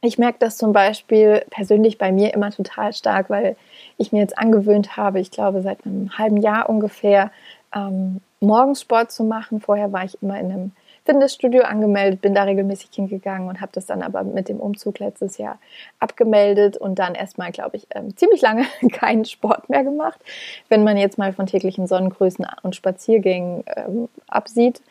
ich 0.00 0.18
merke 0.18 0.38
das 0.40 0.56
zum 0.56 0.72
Beispiel 0.72 1.44
persönlich 1.50 1.98
bei 1.98 2.12
mir 2.12 2.34
immer 2.34 2.50
total 2.50 2.92
stark, 2.92 3.30
weil 3.30 3.56
ich 3.96 4.12
mir 4.12 4.20
jetzt 4.20 4.38
angewöhnt 4.38 4.96
habe, 4.96 5.20
ich 5.20 5.30
glaube 5.30 5.62
seit 5.62 5.84
einem 5.84 6.16
halben 6.18 6.36
Jahr 6.36 6.68
ungefähr, 6.68 7.30
ähm, 7.74 8.20
morgens 8.40 8.80
Sport 8.80 9.10
zu 9.10 9.24
machen. 9.24 9.60
Vorher 9.60 9.92
war 9.92 10.04
ich 10.04 10.20
immer 10.22 10.38
in 10.38 10.52
einem 10.52 10.72
Fitnessstudio 11.08 11.62
angemeldet, 11.62 12.20
bin 12.20 12.34
da 12.34 12.42
regelmäßig 12.42 12.90
hingegangen 12.92 13.48
und 13.48 13.62
habe 13.62 13.72
das 13.72 13.86
dann 13.86 14.02
aber 14.02 14.24
mit 14.24 14.50
dem 14.50 14.60
Umzug 14.60 14.98
letztes 14.98 15.38
Jahr 15.38 15.58
abgemeldet 16.00 16.76
und 16.76 16.98
dann 16.98 17.14
erstmal, 17.14 17.50
glaube 17.50 17.78
ich, 17.78 17.86
ähm, 17.94 18.14
ziemlich 18.14 18.42
lange 18.42 18.64
keinen 18.92 19.24
Sport 19.24 19.70
mehr 19.70 19.84
gemacht, 19.84 20.20
wenn 20.68 20.84
man 20.84 20.98
jetzt 20.98 21.16
mal 21.16 21.32
von 21.32 21.46
täglichen 21.46 21.86
Sonnengrüßen 21.86 22.46
und 22.62 22.76
Spaziergängen 22.76 23.64
ähm, 23.74 24.08
absieht. 24.26 24.82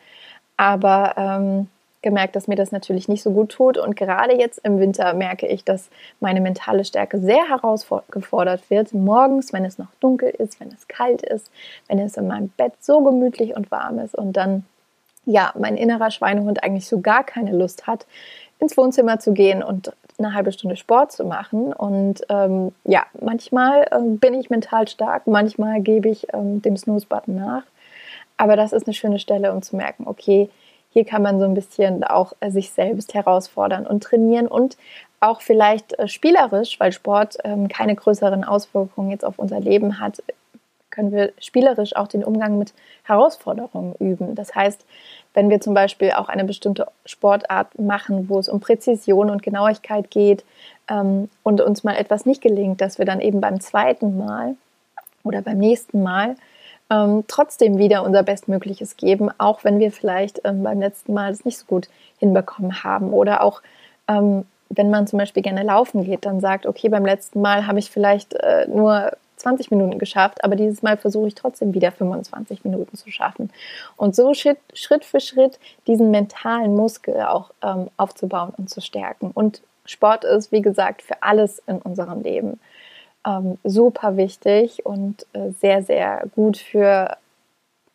Aber 0.56 1.14
ähm, 1.16 1.68
gemerkt, 2.02 2.34
dass 2.34 2.48
mir 2.48 2.56
das 2.56 2.72
natürlich 2.72 3.06
nicht 3.06 3.22
so 3.22 3.30
gut 3.30 3.50
tut. 3.50 3.78
Und 3.78 3.94
gerade 3.94 4.36
jetzt 4.36 4.58
im 4.64 4.80
Winter 4.80 5.14
merke 5.14 5.46
ich, 5.46 5.62
dass 5.62 5.88
meine 6.18 6.40
mentale 6.40 6.84
Stärke 6.84 7.20
sehr 7.20 7.48
herausgefordert 7.48 8.70
wird. 8.70 8.92
Morgens, 8.92 9.52
wenn 9.52 9.64
es 9.64 9.78
noch 9.78 9.88
dunkel 10.00 10.30
ist, 10.30 10.58
wenn 10.58 10.68
es 10.68 10.88
kalt 10.88 11.22
ist, 11.22 11.48
wenn 11.86 12.00
es 12.00 12.16
in 12.16 12.26
meinem 12.26 12.48
Bett 12.56 12.72
so 12.80 13.02
gemütlich 13.02 13.54
und 13.54 13.70
warm 13.70 14.00
ist 14.00 14.16
und 14.16 14.32
dann 14.32 14.64
ja, 15.28 15.52
mein 15.58 15.76
innerer 15.76 16.10
Schweinehund 16.10 16.64
eigentlich 16.64 16.86
so 16.86 17.00
gar 17.00 17.22
keine 17.22 17.52
Lust 17.52 17.86
hat, 17.86 18.06
ins 18.58 18.76
Wohnzimmer 18.76 19.20
zu 19.20 19.32
gehen 19.32 19.62
und 19.62 19.92
eine 20.18 20.34
halbe 20.34 20.52
Stunde 20.52 20.76
Sport 20.76 21.12
zu 21.12 21.24
machen. 21.24 21.72
Und 21.72 22.22
ähm, 22.30 22.72
ja, 22.84 23.02
manchmal 23.20 23.86
ähm, 23.92 24.18
bin 24.18 24.34
ich 24.34 24.50
mental 24.50 24.88
stark, 24.88 25.26
manchmal 25.26 25.80
gebe 25.80 26.08
ich 26.08 26.26
ähm, 26.32 26.62
dem 26.62 26.76
Snooze-Button 26.76 27.36
nach. 27.36 27.62
Aber 28.38 28.56
das 28.56 28.72
ist 28.72 28.86
eine 28.86 28.94
schöne 28.94 29.18
Stelle, 29.18 29.52
um 29.52 29.62
zu 29.62 29.76
merken, 29.76 30.04
okay, 30.06 30.48
hier 30.90 31.04
kann 31.04 31.22
man 31.22 31.38
so 31.38 31.44
ein 31.44 31.54
bisschen 31.54 32.02
auch 32.04 32.32
äh, 32.40 32.50
sich 32.50 32.70
selbst 32.70 33.12
herausfordern 33.12 33.86
und 33.86 34.02
trainieren 34.02 34.48
und 34.48 34.78
auch 35.20 35.42
vielleicht 35.42 35.98
äh, 35.98 36.08
spielerisch, 36.08 36.80
weil 36.80 36.92
Sport 36.92 37.36
ähm, 37.44 37.68
keine 37.68 37.94
größeren 37.94 38.44
Auswirkungen 38.44 39.10
jetzt 39.10 39.24
auf 39.24 39.38
unser 39.38 39.60
Leben 39.60 40.00
hat, 40.00 40.22
können 40.98 41.12
wir 41.12 41.32
spielerisch 41.38 41.94
auch 41.94 42.08
den 42.08 42.24
Umgang 42.24 42.58
mit 42.58 42.72
Herausforderungen 43.04 43.94
üben. 44.00 44.34
Das 44.34 44.56
heißt, 44.56 44.84
wenn 45.32 45.48
wir 45.48 45.60
zum 45.60 45.72
Beispiel 45.72 46.10
auch 46.10 46.28
eine 46.28 46.42
bestimmte 46.42 46.88
Sportart 47.06 47.78
machen, 47.78 48.28
wo 48.28 48.40
es 48.40 48.48
um 48.48 48.58
Präzision 48.58 49.30
und 49.30 49.44
Genauigkeit 49.44 50.10
geht 50.10 50.44
ähm, 50.90 51.30
und 51.44 51.60
uns 51.60 51.84
mal 51.84 51.94
etwas 51.94 52.26
nicht 52.26 52.42
gelingt, 52.42 52.80
dass 52.80 52.98
wir 52.98 53.04
dann 53.04 53.20
eben 53.20 53.40
beim 53.40 53.60
zweiten 53.60 54.18
Mal 54.18 54.56
oder 55.22 55.40
beim 55.40 55.58
nächsten 55.58 56.02
Mal 56.02 56.34
ähm, 56.90 57.22
trotzdem 57.28 57.78
wieder 57.78 58.02
unser 58.02 58.24
Bestmögliches 58.24 58.96
geben, 58.96 59.30
auch 59.38 59.62
wenn 59.62 59.78
wir 59.78 59.92
vielleicht 59.92 60.40
ähm, 60.42 60.64
beim 60.64 60.80
letzten 60.80 61.14
Mal 61.14 61.30
es 61.30 61.44
nicht 61.44 61.58
so 61.58 61.66
gut 61.66 61.88
hinbekommen 62.18 62.82
haben. 62.82 63.12
Oder 63.12 63.44
auch, 63.44 63.62
ähm, 64.08 64.46
wenn 64.68 64.90
man 64.90 65.06
zum 65.06 65.20
Beispiel 65.20 65.44
gerne 65.44 65.62
laufen 65.62 66.02
geht, 66.02 66.26
dann 66.26 66.40
sagt, 66.40 66.66
okay, 66.66 66.88
beim 66.88 67.06
letzten 67.06 67.40
Mal 67.40 67.68
habe 67.68 67.78
ich 67.78 67.88
vielleicht 67.88 68.34
äh, 68.34 68.66
nur 68.66 69.12
20 69.48 69.70
Minuten 69.70 69.98
geschafft, 69.98 70.44
aber 70.44 70.56
dieses 70.56 70.82
Mal 70.82 70.96
versuche 70.96 71.28
ich 71.28 71.34
trotzdem 71.34 71.72
wieder 71.74 71.90
25 71.92 72.64
Minuten 72.64 72.96
zu 72.96 73.10
schaffen. 73.10 73.50
Und 73.96 74.14
so 74.14 74.34
Schritt, 74.34 74.58
Schritt 74.74 75.04
für 75.04 75.20
Schritt 75.20 75.58
diesen 75.86 76.10
mentalen 76.10 76.76
Muskel 76.76 77.22
auch 77.22 77.50
ähm, 77.62 77.88
aufzubauen 77.96 78.52
und 78.56 78.68
zu 78.68 78.80
stärken. 78.80 79.30
Und 79.32 79.62
Sport 79.86 80.24
ist, 80.24 80.52
wie 80.52 80.62
gesagt, 80.62 81.02
für 81.02 81.22
alles 81.22 81.62
in 81.66 81.78
unserem 81.78 82.22
Leben 82.22 82.60
ähm, 83.26 83.58
super 83.64 84.16
wichtig 84.16 84.84
und 84.84 85.26
äh, 85.32 85.50
sehr, 85.58 85.82
sehr 85.82 86.24
gut 86.34 86.58
für 86.58 87.16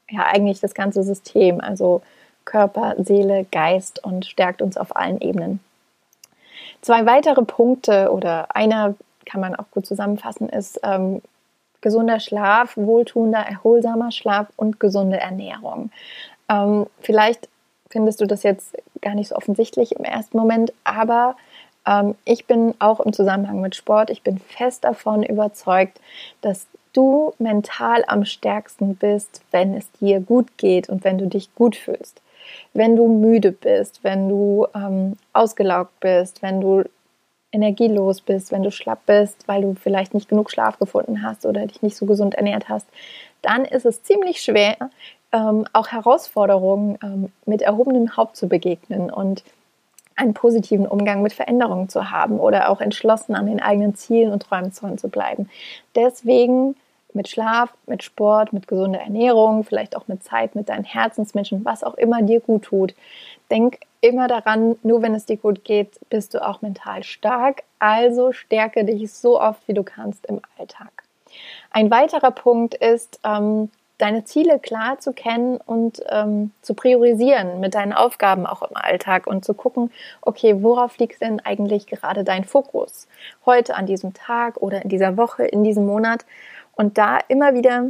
ja 0.10 0.25
eigentlich 0.25 0.60
das 0.60 0.74
ganze 0.74 1.03
System, 1.03 1.62
also 1.62 2.01
Körper, 2.45 2.95
Seele, 2.98 3.45
Geist 3.51 4.03
und 4.03 4.25
stärkt 4.25 4.62
uns 4.62 4.77
auf 4.77 4.95
allen 4.95 5.22
Ebenen. 5.22 5.60
Zwei 6.81 7.05
weitere 7.05 7.43
Punkte 7.43 8.12
oder 8.12 8.55
einer 8.55 8.95
kann 9.25 9.39
man 9.39 9.55
auch 9.55 9.69
gut 9.72 9.86
zusammenfassen, 9.86 10.50
ist 10.50 10.79
ähm, 10.83 11.22
gesunder 11.84 12.20
Schlaf, 12.20 12.75
wohltuender, 12.75 13.40
erholsamer 13.40 14.12
Schlaf 14.12 14.48
und 14.56 14.80
gesunde 14.80 15.20
Ernährung. 15.20 15.92
Ähm, 16.50 16.88
vielleicht 17.02 17.48
findest 17.92 18.22
du 18.22 18.25
das 18.25 18.42
jetzt 18.42 18.75
gar 19.02 19.13
nicht 19.13 19.28
so 19.28 19.36
offensichtlich 19.36 19.96
im 19.96 20.04
ersten 20.04 20.36
Moment, 20.36 20.74
aber 20.84 21.36
ähm, 21.86 22.16
ich 22.25 22.48
bin 22.48 22.74
auch 22.80 23.00
im 23.00 23.13
Zusammenhang 23.13 23.62
mit 23.62 23.75
Sport, 23.75 24.10
ich 24.10 24.24
bin 24.24 24.40
fest 24.40 24.84
davon 24.84 25.22
überzeugt, 25.22 26.00
dass 26.42 26.66
du 26.94 27.34
mental 27.38 28.04
am 28.08 28.25
stärksten 28.25 28.96
bist, 28.96 29.42
wenn 29.52 29.75
es 29.75 29.92
dir 29.94 30.20
gut 30.20 30.58
geht 30.58 30.90
und 30.90 31.04
wenn 31.04 31.18
du 31.18 31.28
dich 31.28 31.54
gut 31.54 31.75
fühlst. 31.75 32.22
Wenn 32.74 32.96
du 32.96 33.08
müde 33.08 33.52
bist, 33.52 34.04
wenn 34.04 34.30
du 34.30 34.68
ähm, 34.75 35.18
ausgelaugt 35.34 36.00
bist, 36.00 36.42
wenn 36.42 36.62
du 36.62 36.84
energielos 37.53 38.19
bist, 38.22 38.51
wenn 38.51 38.63
du 38.63 38.72
schlapp 38.72 39.05
bist, 39.05 39.48
weil 39.48 39.62
du 39.62 39.75
vielleicht 39.75 40.13
nicht 40.13 40.27
genug 40.27 40.51
Schlaf 40.51 40.79
gefunden 40.79 41.22
hast 41.22 41.45
oder 41.45 41.65
dich 41.65 41.81
nicht 41.81 41.95
so 41.95 42.05
gesund 42.05 42.36
ernährt 42.36 42.67
hast, 42.67 42.88
dann 43.41 43.63
ist 43.63 43.86
es 43.86 44.03
ziemlich 44.03 44.41
schwer, 44.41 44.75
ähm, 45.31 45.65
auch 45.72 45.88
Herausforderungen 45.88 46.98
ähm, 47.03 47.31
mit 47.45 47.62
erhobenem 47.62 48.17
Haupt 48.17 48.36
zu 48.36 48.48
begegnen 48.48 49.10
und 49.10 49.43
einen 50.15 50.33
positiven 50.33 50.88
Umgang 50.88 51.22
mit 51.22 51.33
Veränderungen 51.33 51.89
zu 51.89 52.12
haben 52.12 52.39
oder 52.39 52.69
auch 52.69 52.81
entschlossen 52.81 53.36
an 53.36 53.48
den 53.48 53.62
eigenen 53.62 53.95
Zielen 53.95 54.31
und 54.31 54.43
Träumen 54.43 54.72
zu 54.98 55.07
bleiben. 55.07 55.50
Deswegen 55.95 56.75
mit 57.13 57.29
Schlaf, 57.29 57.74
mit 57.88 58.03
Sport, 58.03 58.53
mit 58.53 58.67
gesunder 58.67 59.00
Ernährung, 59.00 59.63
vielleicht 59.63 59.95
auch 59.95 60.07
mit 60.07 60.24
Zeit 60.24 60.55
mit 60.55 60.69
deinen 60.69 60.83
Herzensmenschen, 60.83 61.63
was 61.65 61.83
auch 61.83 61.95
immer 61.95 62.22
dir 62.22 62.39
gut 62.39 62.63
tut. 62.63 62.95
Denk 63.51 63.79
immer 64.03 64.27
daran, 64.27 64.75
nur 64.83 65.01
wenn 65.01 65.15
es 65.15 65.25
dir 65.25 65.38
gut 65.38 65.63
geht, 65.63 65.98
bist 66.10 66.33
du 66.33 66.45
auch 66.45 66.62
mental 66.62 67.03
stark. 67.03 67.63
Also 67.79 68.33
stärke 68.33 68.83
dich 68.83 69.12
so 69.13 69.39
oft, 69.39 69.65
wie 69.67 69.74
du 69.74 69.83
kannst 69.83 70.25
im 70.25 70.41
Alltag. 70.57 70.91
Ein 71.72 71.89
weiterer 71.89 72.31
Punkt 72.31 72.75
ist, 72.75 73.19
ähm, 73.24 73.72
deine 73.98 74.25
Ziele 74.25 74.60
klar 74.60 75.00
zu 75.00 75.13
kennen 75.13 75.57
und 75.57 76.03
ähm, 76.10 76.51
zu 76.62 76.74
priorisieren 76.74 77.62
mit 77.62 77.75
deinen 77.75 77.93
Aufgaben 77.93 78.45
auch 78.45 78.62
im 78.62 78.75
Alltag 78.75 79.25
und 79.25 79.45
zu 79.45 79.53
gucken, 79.53 79.91
okay, 80.22 80.62
worauf 80.62 80.98
liegt 80.98 81.22
denn 81.22 81.39
eigentlich 81.39 81.88
gerade 81.88 82.25
dein 82.25 82.43
Fokus? 82.43 83.07
Heute 83.45 83.75
an 83.75 83.86
diesem 83.86 84.13
Tag 84.13 84.57
oder 84.57 84.81
in 84.81 84.89
dieser 84.89 85.15
Woche, 85.15 85.45
in 85.45 85.63
diesem 85.63 85.86
Monat 85.86 86.25
und 86.75 86.98
da 86.98 87.19
immer 87.29 87.53
wieder 87.53 87.86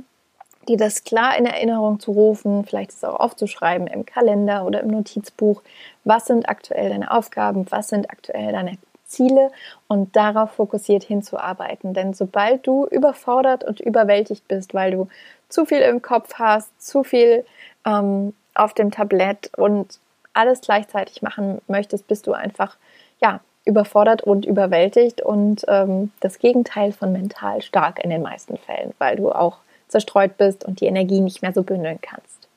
dir 0.68 0.78
das 0.78 1.04
klar 1.04 1.38
in 1.38 1.46
Erinnerung 1.46 2.00
zu 2.00 2.12
rufen, 2.12 2.66
vielleicht 2.66 2.92
es 2.92 3.04
auch 3.04 3.20
aufzuschreiben 3.20 3.88
im 3.88 4.06
Kalender 4.06 4.66
oder 4.66 4.82
im 4.82 4.88
Notizbuch. 4.90 5.62
Was 6.04 6.26
sind 6.26 6.50
aktuell 6.50 6.90
deine 6.90 7.12
Aufgaben? 7.12 7.66
Was 7.70 7.90
sind 7.90 8.10
aktuell 8.10 8.52
deine 8.52 8.78
Ziele? 9.06 9.52
Und 9.88 10.16
darauf 10.16 10.52
fokussiert 10.52 11.04
hinzuarbeiten. 11.04 11.94
Denn 11.94 12.14
sobald 12.14 12.66
du 12.66 12.86
überfordert 12.88 13.64
und 13.64 13.80
überwältigt 13.80 14.48
bist, 14.48 14.74
weil 14.74 14.92
du 14.92 15.08
zu 15.50 15.66
viel 15.66 15.82
im 15.82 16.02
Kopf 16.02 16.36
hast, 16.36 16.70
zu 16.82 17.04
viel 17.04 17.46
ähm, 17.86 18.34
auf 18.56 18.74
dem 18.74 18.92
Tablett 18.92 19.52
und 19.58 20.00
alles 20.34 20.62
gleichzeitig 20.62 21.22
machen 21.22 21.62
möchtest, 21.68 22.08
bist 22.08 22.28
du 22.28 22.34
einfach 22.34 22.78
ja 23.22 23.40
überfordert 23.66 24.24
und 24.24 24.46
überwältigt 24.46 25.22
und 25.22 25.64
ähm, 25.68 26.12
das 26.20 26.40
Gegenteil 26.40 26.92
von 26.92 27.12
mental 27.12 27.62
stark 27.62 28.04
in 28.04 28.10
den 28.10 28.22
meisten 28.22 28.58
Fällen, 28.58 28.94
weil 28.98 29.16
du 29.16 29.32
auch 29.32 29.60
zerstreut 29.94 30.38
bist 30.38 30.66
und 30.66 30.82
die 30.82 30.88
Energie 30.88 31.22
nicht 31.22 31.42
mehr 31.42 31.54
so 31.54 31.64
bündeln 31.64 32.00
kannst. 32.02 32.50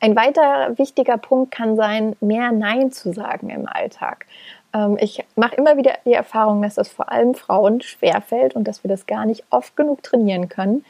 Ein 0.00 0.14
weiterer 0.14 0.76
wichtiger 0.76 1.16
Punkt 1.16 1.52
kann 1.52 1.76
sein, 1.76 2.16
mehr 2.20 2.52
Nein 2.52 2.92
zu 2.92 3.14
sagen 3.14 3.48
im 3.48 3.66
Alltag. 3.66 4.26
Ähm, 4.74 4.98
ich 5.00 5.24
mache 5.36 5.54
immer 5.54 5.76
wieder 5.76 5.94
die 6.04 6.12
Erfahrung, 6.12 6.60
dass 6.60 6.74
das 6.74 6.88
vor 6.88 7.10
allem 7.10 7.34
Frauen 7.34 7.80
schwerfällt 7.80 8.54
und 8.54 8.68
dass 8.68 8.84
wir 8.84 8.88
das 8.88 9.06
gar 9.06 9.24
nicht 9.24 9.44
oft 9.50 9.74
genug 9.76 10.02
trainieren 10.02 10.48
können. 10.50 10.84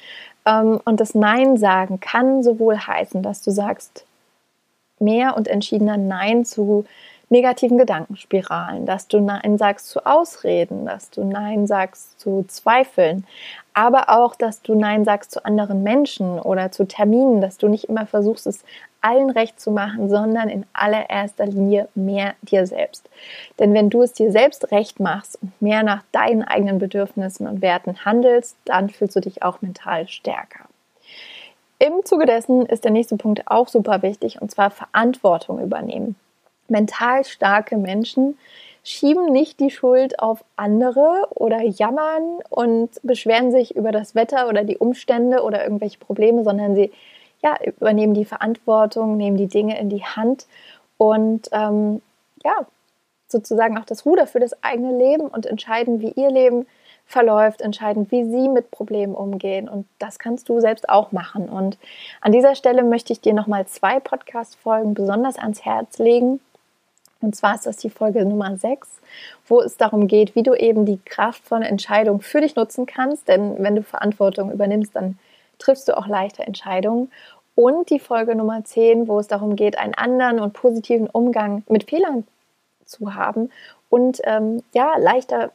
Ähm, 0.44 0.80
und 0.84 1.00
das 1.00 1.14
Nein 1.14 1.56
sagen 1.56 2.00
kann 2.00 2.42
sowohl 2.42 2.78
heißen, 2.78 3.22
dass 3.22 3.42
du 3.42 3.52
sagst 3.52 4.06
mehr 4.98 5.36
und 5.36 5.46
entschiedener 5.46 5.98
Nein 5.98 6.44
zu 6.44 6.84
negativen 7.28 7.76
Gedankenspiralen, 7.76 8.86
dass 8.86 9.08
du 9.08 9.20
Nein 9.20 9.58
sagst 9.58 9.88
zu 9.88 10.06
Ausreden, 10.06 10.86
dass 10.86 11.10
du 11.10 11.24
Nein 11.24 11.66
sagst 11.66 12.20
zu 12.20 12.44
Zweifeln, 12.48 13.26
aber 13.76 14.08
auch, 14.08 14.34
dass 14.34 14.62
du 14.62 14.74
Nein 14.74 15.04
sagst 15.04 15.32
zu 15.32 15.44
anderen 15.44 15.82
Menschen 15.82 16.40
oder 16.40 16.72
zu 16.72 16.86
Terminen, 16.86 17.42
dass 17.42 17.58
du 17.58 17.68
nicht 17.68 17.84
immer 17.90 18.06
versuchst, 18.06 18.46
es 18.46 18.64
allen 19.02 19.28
recht 19.28 19.60
zu 19.60 19.70
machen, 19.70 20.08
sondern 20.08 20.48
in 20.48 20.64
allererster 20.72 21.44
Linie 21.44 21.86
mehr 21.94 22.34
dir 22.40 22.66
selbst. 22.66 23.10
Denn 23.58 23.74
wenn 23.74 23.90
du 23.90 24.00
es 24.00 24.14
dir 24.14 24.32
selbst 24.32 24.72
recht 24.72 24.98
machst 24.98 25.38
und 25.42 25.60
mehr 25.60 25.82
nach 25.82 26.02
deinen 26.10 26.42
eigenen 26.42 26.78
Bedürfnissen 26.78 27.46
und 27.46 27.60
Werten 27.60 28.02
handelst, 28.06 28.56
dann 28.64 28.88
fühlst 28.88 29.14
du 29.14 29.20
dich 29.20 29.42
auch 29.42 29.60
mental 29.60 30.08
stärker. 30.08 30.64
Im 31.78 32.02
Zuge 32.02 32.24
dessen 32.24 32.64
ist 32.64 32.84
der 32.84 32.92
nächste 32.92 33.18
Punkt 33.18 33.42
auch 33.46 33.68
super 33.68 34.00
wichtig 34.00 34.40
und 34.40 34.50
zwar 34.50 34.70
Verantwortung 34.70 35.60
übernehmen 35.60 36.16
mental 36.68 37.24
starke 37.24 37.76
Menschen 37.76 38.38
schieben 38.86 39.32
nicht 39.32 39.58
die 39.58 39.72
Schuld 39.72 40.20
auf 40.20 40.44
andere 40.54 41.26
oder 41.30 41.60
jammern 41.60 42.38
und 42.50 42.90
beschweren 43.02 43.50
sich 43.50 43.74
über 43.74 43.90
das 43.90 44.14
Wetter 44.14 44.48
oder 44.48 44.62
die 44.62 44.78
Umstände 44.78 45.42
oder 45.42 45.64
irgendwelche 45.64 45.98
Probleme, 45.98 46.44
sondern 46.44 46.76
sie 46.76 46.92
ja, 47.42 47.56
übernehmen 47.64 48.14
die 48.14 48.24
Verantwortung, 48.24 49.16
nehmen 49.16 49.36
die 49.36 49.48
Dinge 49.48 49.76
in 49.80 49.88
die 49.88 50.04
Hand 50.04 50.46
und 50.98 51.48
ähm, 51.50 52.00
ja, 52.44 52.64
sozusagen 53.26 53.76
auch 53.76 53.84
das 53.84 54.06
Ruder 54.06 54.28
für 54.28 54.38
das 54.38 54.62
eigene 54.62 54.96
Leben 54.96 55.26
und 55.26 55.46
entscheiden, 55.46 56.00
wie 56.00 56.12
ihr 56.12 56.30
Leben 56.30 56.64
verläuft, 57.06 57.62
entscheiden, 57.62 58.08
wie 58.12 58.24
sie 58.24 58.48
mit 58.48 58.70
Problemen 58.70 59.16
umgehen. 59.16 59.68
Und 59.68 59.88
das 59.98 60.20
kannst 60.20 60.48
du 60.48 60.60
selbst 60.60 60.88
auch 60.88 61.10
machen. 61.10 61.48
Und 61.48 61.76
an 62.20 62.30
dieser 62.30 62.54
Stelle 62.54 62.84
möchte 62.84 63.12
ich 63.12 63.20
dir 63.20 63.34
nochmal 63.34 63.66
zwei 63.66 63.98
Podcast-Folgen 63.98 64.94
besonders 64.94 65.38
ans 65.38 65.64
Herz 65.64 65.98
legen. 65.98 66.38
Und 67.20 67.34
zwar 67.34 67.54
ist 67.54 67.66
das 67.66 67.76
die 67.78 67.90
Folge 67.90 68.24
Nummer 68.24 68.56
6, 68.56 68.88
wo 69.48 69.60
es 69.60 69.76
darum 69.76 70.06
geht, 70.06 70.34
wie 70.34 70.42
du 70.42 70.54
eben 70.54 70.84
die 70.84 71.00
kraftvolle 71.04 71.66
Entscheidung 71.66 72.20
für 72.20 72.40
dich 72.40 72.56
nutzen 72.56 72.86
kannst. 72.86 73.28
Denn 73.28 73.62
wenn 73.62 73.76
du 73.76 73.82
Verantwortung 73.82 74.52
übernimmst, 74.52 74.94
dann 74.94 75.18
triffst 75.58 75.88
du 75.88 75.96
auch 75.96 76.06
leichter 76.06 76.46
Entscheidungen. 76.46 77.10
Und 77.54 77.88
die 77.88 77.98
Folge 77.98 78.34
Nummer 78.34 78.64
10, 78.64 79.08
wo 79.08 79.18
es 79.18 79.28
darum 79.28 79.56
geht, 79.56 79.78
einen 79.78 79.94
anderen 79.94 80.40
und 80.40 80.52
positiven 80.52 81.08
Umgang 81.08 81.62
mit 81.68 81.88
Fehlern 81.88 82.26
zu 82.84 83.14
haben 83.14 83.50
und 83.88 84.20
ähm, 84.24 84.62
ja, 84.74 84.96
leichter 84.98 85.50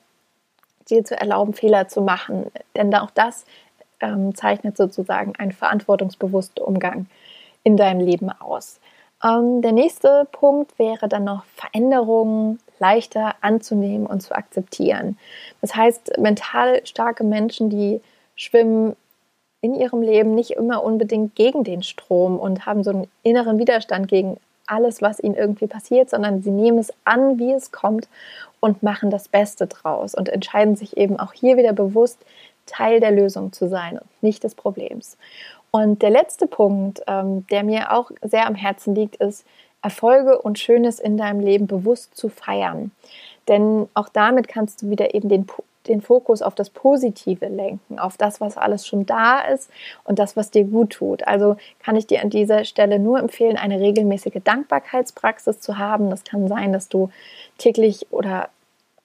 dir 0.89 1.03
zu 1.03 1.15
erlauben, 1.15 1.53
Fehler 1.53 1.88
zu 1.88 2.01
machen. 2.01 2.51
Denn 2.75 2.94
auch 2.96 3.12
das 3.12 3.46
ähm, 4.00 4.34
zeichnet 4.36 4.77
sozusagen 4.77 5.36
einen 5.38 5.51
verantwortungsbewussten 5.51 6.63
Umgang 6.63 7.06
in 7.63 7.77
deinem 7.77 8.01
Leben 8.01 8.30
aus. 8.30 8.80
Ähm, 9.24 9.62
der 9.62 9.72
nächste 9.72 10.28
Punkt 10.32 10.78
wäre 10.80 11.08
dann 11.08 11.24
noch 11.24 11.44
Veränderungen 11.56 12.60
leichter 12.80 13.36
anzunehmen 13.42 14.08
und 14.08 14.22
zu 14.22 14.36
akzeptieren. 14.36 15.18
Das 15.62 15.75
heißt, 15.75 16.18
mental 16.18 16.86
starke 16.86 17.24
Menschen, 17.24 17.70
die 17.70 18.01
schwimmen 18.36 18.96
in 19.62 19.75
ihrem 19.75 20.01
Leben 20.01 20.34
nicht 20.34 20.51
immer 20.51 20.84
unbedingt 20.84 21.36
gegen 21.36 21.63
den 21.63 21.84
Strom 21.84 22.40
und 22.40 22.66
haben 22.66 22.84
so 22.84 22.90
einen 22.90 23.08
inneren 23.22 23.60
Widerstand 23.60 24.08
gegen 24.08 24.38
alles, 24.66 25.01
was 25.01 25.20
ihnen 25.20 25.36
irgendwie 25.36 25.68
passiert, 25.68 26.10
sondern 26.10 26.42
sie 26.42 26.50
nehmen 26.50 26.80
es 26.80 26.92
an, 27.04 27.38
wie 27.38 27.51
es 27.51 27.72
kommt 27.72 28.08
und 28.60 28.82
machen 28.82 29.12
das 29.12 29.28
Beste 29.28 29.68
draus 29.68 30.16
und 30.16 30.30
entscheiden 30.30 30.75
sich 30.75 30.98
eben 30.98 31.20
auch 31.20 31.34
hier 31.34 31.58
wieder 31.58 31.74
bewusst, 31.74 32.20
Teil 32.66 33.00
der 33.00 33.12
Lösung 33.12 33.51
zu 33.51 33.68
sein 33.68 33.98
und 33.98 34.08
nicht 34.22 34.44
des 34.44 34.56
Problems. 34.56 35.18
Und 35.72 36.01
der 36.01 36.10
letzte 36.10 36.48
Punkt, 36.48 37.01
ähm, 37.08 37.48
der 37.48 37.63
mir 37.63 37.94
auch 37.94 38.12
sehr 38.22 38.46
am 38.46 38.56
Herzen 38.56 38.94
liegt, 38.94 39.16
ist, 39.18 39.46
Erfolge 39.82 40.40
und 40.42 40.60
Schönes 40.60 41.00
in 41.00 41.18
deinem 41.18 41.40
Leben 41.40 41.66
bewusst 41.66 42.16
zu 42.16 42.30
feiern. 42.30 42.92
Denn 43.48 43.88
auch 43.94 44.10
damit 44.10 44.48
kannst 44.48 44.82
du 44.82 44.90
wieder 44.90 45.16
eben 45.16 45.30
den 45.30 45.48
den 45.88 46.01
Fokus 46.01 46.42
auf 46.42 46.56
das 46.56 46.70
Positive 46.70 47.48
lenken, 47.48 48.00
auf 48.00 48.18
das, 48.18 48.42
was 48.42 48.58
alles 48.58 48.86
schon 48.86 49.06
da 49.06 49.42
ist 49.42 49.70
und 50.04 50.20
das, 50.20 50.36
was 50.36 50.51
dir 50.51 50.63
gut 50.63 50.92
tut. 50.92 51.28
Also 51.28 51.58
kann 51.80 51.96
ich 51.96 52.08
dir 52.08 52.22
an 52.22 52.30
dieser 52.30 52.66
Stelle 52.66 53.00
nur 53.00 53.20
empfehlen, 53.20 53.58
eine 53.58 53.80
regelmäßige 53.80 54.42
Dankbarkeitspraxis 54.44 55.60
zu 55.60 55.78
haben. 55.78 56.10
Das 56.10 56.24
kann 56.24 56.48
sein, 56.48 56.74
dass 56.74 56.90
du 56.90 57.10
täglich 57.58 58.08
oder 58.12 58.50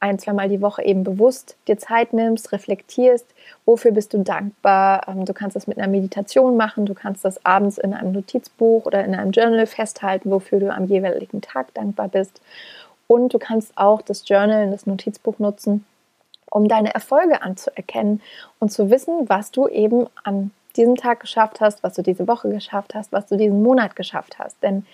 ein, 0.01 0.19
zweimal 0.19 0.49
die 0.49 0.61
Woche 0.61 0.85
eben 0.85 1.05
bewusst 1.05 1.57
dir 1.69 1.79
Zeit 1.79 2.13
nimmst, 2.13 2.53
reflektierst, 2.53 3.27
wofür 3.65 3.93
bist 3.93 4.13
du 4.13 4.19
dankbar. 4.19 5.09
Ähm, 5.09 5.25
du 5.25 5.33
kannst 5.33 5.57
das 5.57 5.67
mit 5.67 5.79
einer 5.79 5.89
Meditation 5.89 6.57
machen, 6.57 6.87
du 6.87 6.95
kannst 6.95 7.25
das 7.25 7.45
abends 7.45 7.79
in 7.79 7.95
einem 7.95 8.13
Notizbuch 8.13 8.85
oder 8.85 9.05
in 9.05 9.15
einem 9.15 9.33
Journal 9.33 9.67
festhalten, 9.67 10.31
wofür 10.31 10.61
du 10.61 10.73
am 10.73 10.87
jeweiligen 10.87 11.41
Tag 11.41 11.73
dankbar 11.75 12.09
bist. 12.09 12.41
Und 13.07 13.33
du 13.33 13.39
kannst 13.39 13.77
auch 13.77 14.03
das 14.03 14.29
Journal, 14.29 14.71
das 14.71 14.87
Notizbuch 14.87 15.39
nutzen, 15.39 15.85
um 16.51 16.69
deine 16.69 16.93
Erfolge 16.93 17.43
anzuerkennen 17.43 18.21
und 18.59 18.71
zu 18.71 18.91
wissen, 18.91 19.29
was 19.29 19.51
du 19.51 19.69
eben 19.69 20.07
an 20.25 20.51
diesem 20.77 20.97
Tag 20.97 21.21
geschafft 21.21 21.61
hast, 21.61 21.83
was 21.83 21.95
du 21.95 22.03
diese 22.03 22.29
Woche 22.29 22.51
geschafft 22.51 22.95
hast, 22.95 23.13
was 23.13 23.27
du 23.27 23.37
diesen 23.37 23.63
Monat 23.63 23.97
geschafft 23.97 24.39
hast. 24.39 24.63
Denn 24.63 24.87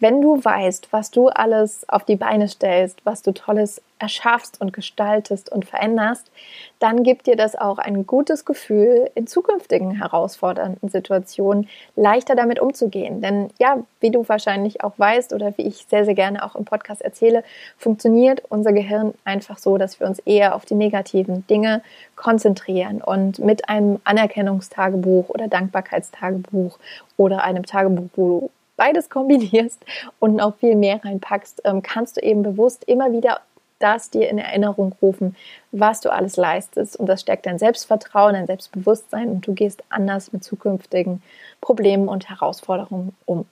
wenn 0.00 0.20
du 0.20 0.44
weißt, 0.44 0.88
was 0.92 1.10
du 1.10 1.28
alles 1.28 1.88
auf 1.88 2.04
die 2.04 2.16
Beine 2.16 2.48
stellst, 2.48 3.00
was 3.04 3.22
du 3.22 3.32
tolles 3.32 3.80
erschaffst 3.98 4.60
und 4.60 4.72
gestaltest 4.72 5.50
und 5.50 5.64
veränderst, 5.64 6.30
dann 6.78 7.04
gibt 7.04 7.26
dir 7.26 7.36
das 7.36 7.54
auch 7.56 7.78
ein 7.78 8.06
gutes 8.06 8.44
Gefühl, 8.44 9.10
in 9.14 9.26
zukünftigen 9.26 9.92
herausfordernden 9.92 10.88
Situationen 10.90 11.68
leichter 11.96 12.34
damit 12.34 12.60
umzugehen. 12.60 13.22
Denn 13.22 13.48
ja, 13.58 13.78
wie 14.00 14.10
du 14.10 14.28
wahrscheinlich 14.28 14.82
auch 14.82 14.98
weißt 14.98 15.32
oder 15.32 15.56
wie 15.56 15.62
ich 15.62 15.86
sehr, 15.88 16.04
sehr 16.04 16.14
gerne 16.14 16.44
auch 16.44 16.56
im 16.56 16.64
Podcast 16.64 17.00
erzähle, 17.00 17.44
funktioniert 17.78 18.42
unser 18.48 18.72
Gehirn 18.72 19.14
einfach 19.24 19.58
so, 19.58 19.78
dass 19.78 20.00
wir 20.00 20.06
uns 20.06 20.18
eher 20.18 20.54
auf 20.54 20.66
die 20.66 20.74
negativen 20.74 21.46
Dinge 21.46 21.82
konzentrieren 22.16 23.00
und 23.00 23.38
mit 23.38 23.68
einem 23.68 24.00
Anerkennungstagebuch 24.04 25.28
oder 25.28 25.48
Dankbarkeitstagebuch 25.48 26.78
oder 27.16 27.44
einem 27.44 27.64
Tagebuch, 27.64 28.10
wo 28.16 28.50
beides 28.76 29.10
kombinierst 29.10 29.84
und 30.18 30.36
noch 30.36 30.56
viel 30.56 30.76
mehr 30.76 31.04
reinpackst, 31.04 31.62
ähm, 31.64 31.82
kannst 31.82 32.16
du 32.16 32.22
eben 32.22 32.42
bewusst 32.42 32.84
immer 32.84 33.12
wieder 33.12 33.40
das 33.78 34.08
dir 34.10 34.28
in 34.28 34.38
Erinnerung 34.38 34.94
rufen, 35.02 35.36
was 35.72 36.00
du 36.00 36.10
alles 36.10 36.36
leistest. 36.36 36.96
Und 36.96 37.06
das 37.06 37.20
stärkt 37.20 37.46
dein 37.46 37.58
Selbstvertrauen, 37.58 38.34
dein 38.34 38.46
Selbstbewusstsein 38.46 39.28
und 39.28 39.46
du 39.46 39.52
gehst 39.52 39.82
anders 39.90 40.32
mit 40.32 40.44
zukünftigen 40.44 41.22
Problemen 41.60 42.08
und 42.08 42.28
Herausforderungen 42.30 43.14
um. 43.26 43.46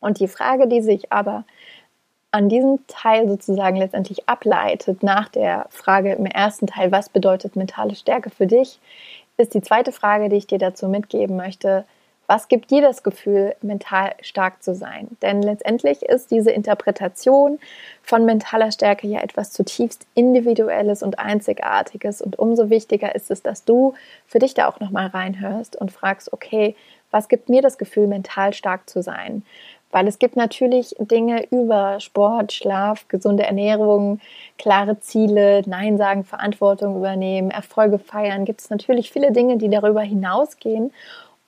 Und 0.00 0.20
die 0.20 0.28
Frage, 0.28 0.68
die 0.68 0.80
sich 0.80 1.12
aber 1.12 1.44
an 2.30 2.48
diesem 2.48 2.78
Teil 2.86 3.28
sozusagen 3.28 3.76
letztendlich 3.76 4.28
ableitet, 4.28 5.02
nach 5.02 5.28
der 5.28 5.66
Frage 5.70 6.12
im 6.12 6.26
ersten 6.26 6.66
Teil, 6.66 6.92
was 6.92 7.08
bedeutet 7.08 7.56
mentale 7.56 7.94
Stärke 7.94 8.30
für 8.30 8.46
dich, 8.46 8.78
ist 9.38 9.54
die 9.54 9.62
zweite 9.62 9.92
Frage, 9.92 10.28
die 10.28 10.36
ich 10.36 10.46
dir 10.46 10.58
dazu 10.58 10.88
mitgeben 10.88 11.36
möchte, 11.36 11.84
was 12.28 12.48
gibt 12.48 12.70
dir 12.70 12.82
das 12.82 13.02
Gefühl, 13.02 13.56
mental 13.62 14.12
stark 14.20 14.62
zu 14.62 14.74
sein? 14.74 15.08
Denn 15.22 15.40
letztendlich 15.40 16.02
ist 16.02 16.30
diese 16.30 16.50
Interpretation 16.50 17.58
von 18.02 18.26
mentaler 18.26 18.70
Stärke 18.70 19.08
ja 19.08 19.20
etwas 19.20 19.50
zutiefst 19.50 20.06
Individuelles 20.14 21.02
und 21.02 21.18
Einzigartiges. 21.18 22.20
Und 22.20 22.38
umso 22.38 22.68
wichtiger 22.68 23.14
ist 23.14 23.30
es, 23.30 23.42
dass 23.42 23.64
du 23.64 23.94
für 24.26 24.40
dich 24.40 24.52
da 24.52 24.68
auch 24.68 24.78
nochmal 24.78 25.06
reinhörst 25.06 25.74
und 25.76 25.90
fragst, 25.90 26.30
okay, 26.30 26.76
was 27.10 27.28
gibt 27.28 27.48
mir 27.48 27.62
das 27.62 27.78
Gefühl, 27.78 28.06
mental 28.06 28.52
stark 28.52 28.90
zu 28.90 29.02
sein? 29.02 29.42
Weil 29.90 30.06
es 30.06 30.18
gibt 30.18 30.36
natürlich 30.36 30.94
Dinge 30.98 31.46
über 31.50 31.98
Sport, 31.98 32.52
Schlaf, 32.52 33.08
gesunde 33.08 33.44
Ernährung, 33.44 34.20
klare 34.58 35.00
Ziele, 35.00 35.62
Nein 35.64 35.96
sagen, 35.96 36.24
Verantwortung 36.24 36.98
übernehmen, 36.98 37.50
Erfolge 37.50 37.98
feiern. 37.98 38.44
Gibt 38.44 38.60
es 38.60 38.68
natürlich 38.68 39.10
viele 39.10 39.32
Dinge, 39.32 39.56
die 39.56 39.70
darüber 39.70 40.02
hinausgehen 40.02 40.92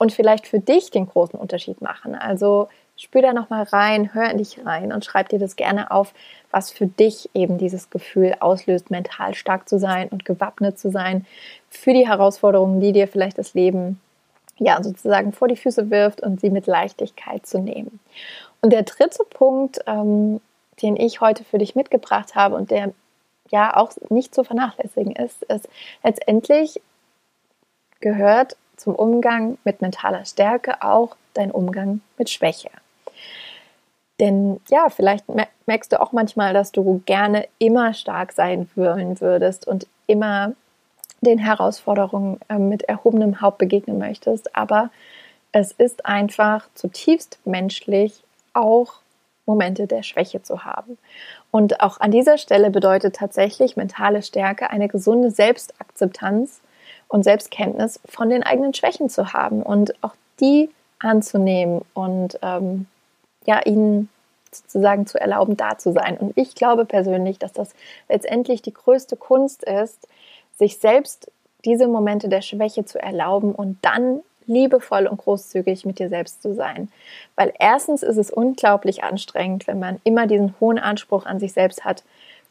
und 0.01 0.11
vielleicht 0.11 0.47
für 0.47 0.59
dich 0.59 0.89
den 0.89 1.05
großen 1.05 1.39
Unterschied 1.39 1.79
machen. 1.79 2.15
Also 2.15 2.69
spür 2.97 3.21
da 3.21 3.33
nochmal 3.33 3.65
rein, 3.65 4.15
hör 4.15 4.31
in 4.31 4.39
dich 4.39 4.65
rein 4.65 4.91
und 4.91 5.05
schreib 5.05 5.29
dir 5.29 5.37
das 5.37 5.55
gerne 5.55 5.91
auf, 5.91 6.15
was 6.49 6.71
für 6.71 6.87
dich 6.87 7.29
eben 7.35 7.59
dieses 7.59 7.91
Gefühl 7.91 8.33
auslöst, 8.39 8.89
mental 8.89 9.35
stark 9.35 9.69
zu 9.69 9.77
sein 9.77 10.07
und 10.07 10.25
gewappnet 10.25 10.79
zu 10.79 10.89
sein 10.89 11.27
für 11.69 11.93
die 11.93 12.07
Herausforderungen, 12.07 12.79
die 12.79 12.93
dir 12.93 13.07
vielleicht 13.07 13.37
das 13.37 13.53
Leben 13.53 14.01
ja 14.57 14.81
sozusagen 14.81 15.33
vor 15.33 15.47
die 15.47 15.55
Füße 15.55 15.91
wirft 15.91 16.21
und 16.21 16.41
sie 16.41 16.49
mit 16.49 16.65
Leichtigkeit 16.65 17.45
zu 17.45 17.59
nehmen. 17.59 17.99
Und 18.59 18.73
der 18.73 18.81
dritte 18.81 19.23
Punkt, 19.29 19.81
ähm, 19.85 20.41
den 20.81 20.95
ich 20.95 21.21
heute 21.21 21.43
für 21.43 21.59
dich 21.59 21.75
mitgebracht 21.75 22.33
habe 22.33 22.55
und 22.55 22.71
der 22.71 22.91
ja 23.51 23.77
auch 23.77 23.91
nicht 24.09 24.33
zu 24.33 24.43
vernachlässigen 24.43 25.15
ist, 25.15 25.43
ist 25.43 25.69
letztendlich 26.03 26.81
gehört 27.99 28.57
zum 28.81 28.95
Umgang 28.95 29.57
mit 29.63 29.81
mentaler 29.81 30.25
Stärke 30.25 30.81
auch 30.81 31.15
dein 31.33 31.51
Umgang 31.51 32.01
mit 32.17 32.29
Schwäche. 32.29 32.69
Denn 34.19 34.59
ja, 34.69 34.89
vielleicht 34.89 35.25
merkst 35.65 35.91
du 35.91 36.01
auch 36.01 36.11
manchmal, 36.11 36.53
dass 36.53 36.71
du 36.71 37.01
gerne 37.05 37.47
immer 37.59 37.93
stark 37.93 38.33
sein 38.33 38.69
wollen 38.75 39.21
würdest 39.21 39.67
und 39.67 39.87
immer 40.07 40.53
den 41.21 41.37
Herausforderungen 41.37 42.39
äh, 42.49 42.57
mit 42.57 42.83
erhobenem 42.83 43.41
Haupt 43.41 43.59
begegnen 43.59 43.99
möchtest. 43.99 44.55
Aber 44.55 44.89
es 45.51 45.71
ist 45.71 46.05
einfach 46.05 46.67
zutiefst 46.73 47.39
menschlich, 47.45 48.23
auch 48.53 48.95
Momente 49.45 49.87
der 49.87 50.03
Schwäche 50.03 50.41
zu 50.41 50.65
haben. 50.65 50.97
Und 51.51 51.81
auch 51.81 51.99
an 51.99 52.11
dieser 52.11 52.37
Stelle 52.37 52.71
bedeutet 52.71 53.15
tatsächlich 53.15 53.75
mentale 53.75 54.23
Stärke 54.23 54.69
eine 54.69 54.87
gesunde 54.87 55.29
Selbstakzeptanz 55.31 56.61
und 57.11 57.23
Selbstkenntnis 57.23 57.99
von 58.05 58.29
den 58.29 58.41
eigenen 58.41 58.73
Schwächen 58.73 59.09
zu 59.09 59.33
haben 59.33 59.63
und 59.63 59.93
auch 60.01 60.13
die 60.39 60.69
anzunehmen 60.99 61.81
und 61.93 62.39
ähm, 62.41 62.87
ja, 63.45 63.61
ihnen 63.65 64.07
sozusagen 64.49 65.05
zu 65.05 65.19
erlauben, 65.19 65.57
da 65.57 65.77
zu 65.77 65.91
sein. 65.91 66.17
Und 66.17 66.37
ich 66.37 66.55
glaube 66.55 66.85
persönlich, 66.85 67.37
dass 67.37 67.51
das 67.51 67.73
letztendlich 68.07 68.61
die 68.61 68.73
größte 68.73 69.17
Kunst 69.17 69.63
ist, 69.63 70.07
sich 70.57 70.77
selbst 70.77 71.29
diese 71.65 71.87
Momente 71.87 72.29
der 72.29 72.41
Schwäche 72.41 72.85
zu 72.85 73.01
erlauben 73.01 73.53
und 73.53 73.77
dann 73.81 74.21
liebevoll 74.47 75.05
und 75.07 75.17
großzügig 75.17 75.85
mit 75.85 75.99
dir 75.99 76.07
selbst 76.07 76.41
zu 76.41 76.55
sein. 76.55 76.89
Weil 77.35 77.53
erstens 77.59 78.03
ist 78.03 78.17
es 78.17 78.31
unglaublich 78.31 79.03
anstrengend, 79.03 79.67
wenn 79.67 79.79
man 79.79 79.99
immer 80.05 80.27
diesen 80.27 80.55
hohen 80.61 80.79
Anspruch 80.79 81.25
an 81.25 81.39
sich 81.39 81.51
selbst 81.51 81.83
hat, 81.83 82.03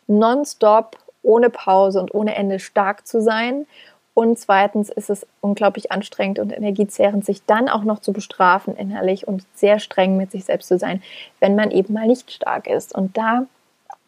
nonstop, 0.06 0.98
ohne 1.22 1.50
Pause 1.50 2.00
und 2.00 2.14
ohne 2.14 2.34
Ende 2.34 2.58
stark 2.58 3.06
zu 3.06 3.20
sein. 3.20 3.66
Und 4.14 4.38
zweitens 4.38 4.90
ist 4.90 5.08
es 5.08 5.26
unglaublich 5.40 5.92
anstrengend 5.92 6.38
und 6.40 6.52
energiezehrend, 6.52 7.24
sich 7.24 7.44
dann 7.46 7.68
auch 7.68 7.84
noch 7.84 8.00
zu 8.00 8.12
bestrafen 8.12 8.76
innerlich 8.76 9.26
und 9.26 9.44
sehr 9.54 9.78
streng 9.78 10.16
mit 10.16 10.32
sich 10.32 10.44
selbst 10.44 10.68
zu 10.68 10.78
sein, 10.78 11.02
wenn 11.38 11.54
man 11.54 11.70
eben 11.70 11.94
mal 11.94 12.06
nicht 12.06 12.30
stark 12.30 12.66
ist. 12.66 12.94
Und 12.94 13.16
da 13.16 13.46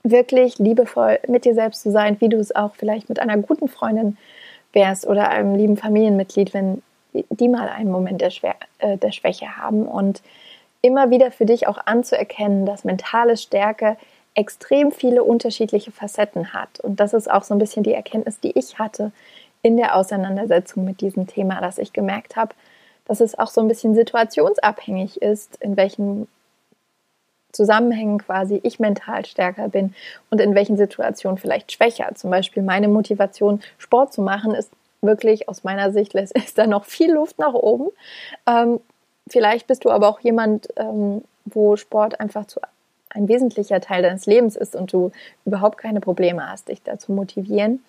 wirklich 0.02 0.58
liebevoll 0.58 1.20
mit 1.28 1.44
dir 1.44 1.54
selbst 1.54 1.82
zu 1.82 1.90
sein, 1.90 2.20
wie 2.20 2.28
du 2.28 2.38
es 2.38 2.54
auch 2.54 2.74
vielleicht 2.74 3.08
mit 3.08 3.20
einer 3.20 3.36
guten 3.38 3.68
Freundin 3.68 4.16
wärst 4.72 5.06
oder 5.06 5.28
einem 5.28 5.54
lieben 5.54 5.76
Familienmitglied, 5.76 6.52
wenn 6.54 6.82
die 7.12 7.48
mal 7.48 7.68
einen 7.68 7.90
Moment 7.90 8.20
der, 8.20 8.30
Schwer 8.30 8.56
äh, 8.78 8.96
der 8.96 9.12
Schwäche 9.12 9.56
haben 9.56 9.86
und 9.86 10.22
immer 10.80 11.10
wieder 11.10 11.30
für 11.30 11.46
dich 11.46 11.68
auch 11.68 11.78
anzuerkennen, 11.84 12.66
dass 12.66 12.84
mentale 12.84 13.36
Stärke 13.36 13.96
extrem 14.34 14.92
viele 14.92 15.22
unterschiedliche 15.22 15.92
Facetten 15.92 16.54
hat. 16.54 16.80
Und 16.80 17.00
das 17.00 17.12
ist 17.12 17.30
auch 17.30 17.42
so 17.42 17.54
ein 17.54 17.58
bisschen 17.58 17.82
die 17.82 17.92
Erkenntnis, 17.92 18.40
die 18.40 18.58
ich 18.58 18.78
hatte 18.78 19.12
in 19.62 19.77
der 19.77 19.96
Auseinandersetzung 19.96 20.85
mit 20.85 21.01
diesem 21.01 21.27
Thema, 21.27 21.61
dass 21.61 21.79
ich 21.79 21.92
gemerkt 21.92 22.37
habe, 22.37 22.55
dass 23.07 23.20
es 23.20 23.38
auch 23.38 23.48
so 23.48 23.61
ein 23.61 23.68
bisschen 23.68 23.94
situationsabhängig 23.94 25.22
ist, 25.22 25.57
in 25.57 25.77
welchen 25.77 26.29
Zusammenhängen 27.53 28.18
quasi 28.18 28.61
ich 28.62 28.81
mental 28.81 29.27
stärker 29.27 29.68
bin 29.68 29.94
und 30.31 30.40
in 30.40 30.55
welchen 30.55 30.77
Situationen 30.77 31.38
vielleicht 31.38 31.72
schwächer. 31.72 32.14
Zum 32.14 32.31
Beispiel 32.31 32.62
meine 32.62 32.88
Motivation, 32.88 33.61
Sport 33.79 34.12
zu 34.12 34.22
machen, 34.22 34.55
ist 34.55 34.70
wirklich 35.03 35.48
aus 35.48 35.64
meiner 35.64 35.92
Sicht 35.92 36.14
ist 36.14 36.59
da 36.59 36.66
noch 36.66 36.85
viel 36.85 37.12
Luft 37.12 37.38
nach 37.38 37.55
oben. 37.55 37.88
Ähm, 38.46 38.81
vielleicht 39.29 39.66
bist 39.66 39.85
du 39.85 39.90
aber 39.90 40.09
auch 40.09 40.20
jemand, 40.20 40.68
ähm, 40.77 41.22
wo 41.44 41.77
Sport 41.77 42.20
einfach 42.20 42.46
zu 42.46 42.61
ein 43.14 43.29
wesentlicher 43.29 43.81
Teil 43.83 44.03
deines 44.03 44.25
Lebens 44.25 44.57
ist 44.57 44.75
und 44.75 44.90
du 44.90 45.12
überhaupt 45.44 45.77
keine 45.77 46.01
Probleme 46.01 46.48
hast, 46.48 46.68
dich 46.68 46.83
dazu 46.83 47.12
motivieren. 47.12 47.85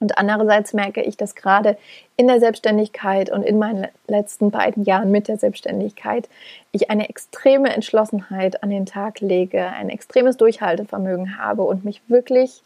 Und 0.00 0.18
andererseits 0.18 0.72
merke 0.72 1.02
ich, 1.02 1.16
dass 1.16 1.34
gerade 1.34 1.78
in 2.16 2.26
der 2.26 2.40
Selbstständigkeit 2.40 3.30
und 3.30 3.42
in 3.42 3.58
meinen 3.58 3.86
letzten 4.06 4.50
beiden 4.50 4.84
Jahren 4.84 5.10
mit 5.10 5.28
der 5.28 5.38
Selbstständigkeit 5.38 6.28
ich 6.72 6.90
eine 6.90 7.08
extreme 7.08 7.72
Entschlossenheit 7.72 8.62
an 8.62 8.70
den 8.70 8.86
Tag 8.86 9.20
lege, 9.20 9.66
ein 9.66 9.88
extremes 9.88 10.36
Durchhaltevermögen 10.36 11.38
habe 11.38 11.62
und 11.62 11.84
mich 11.84 12.02
wirklich 12.08 12.62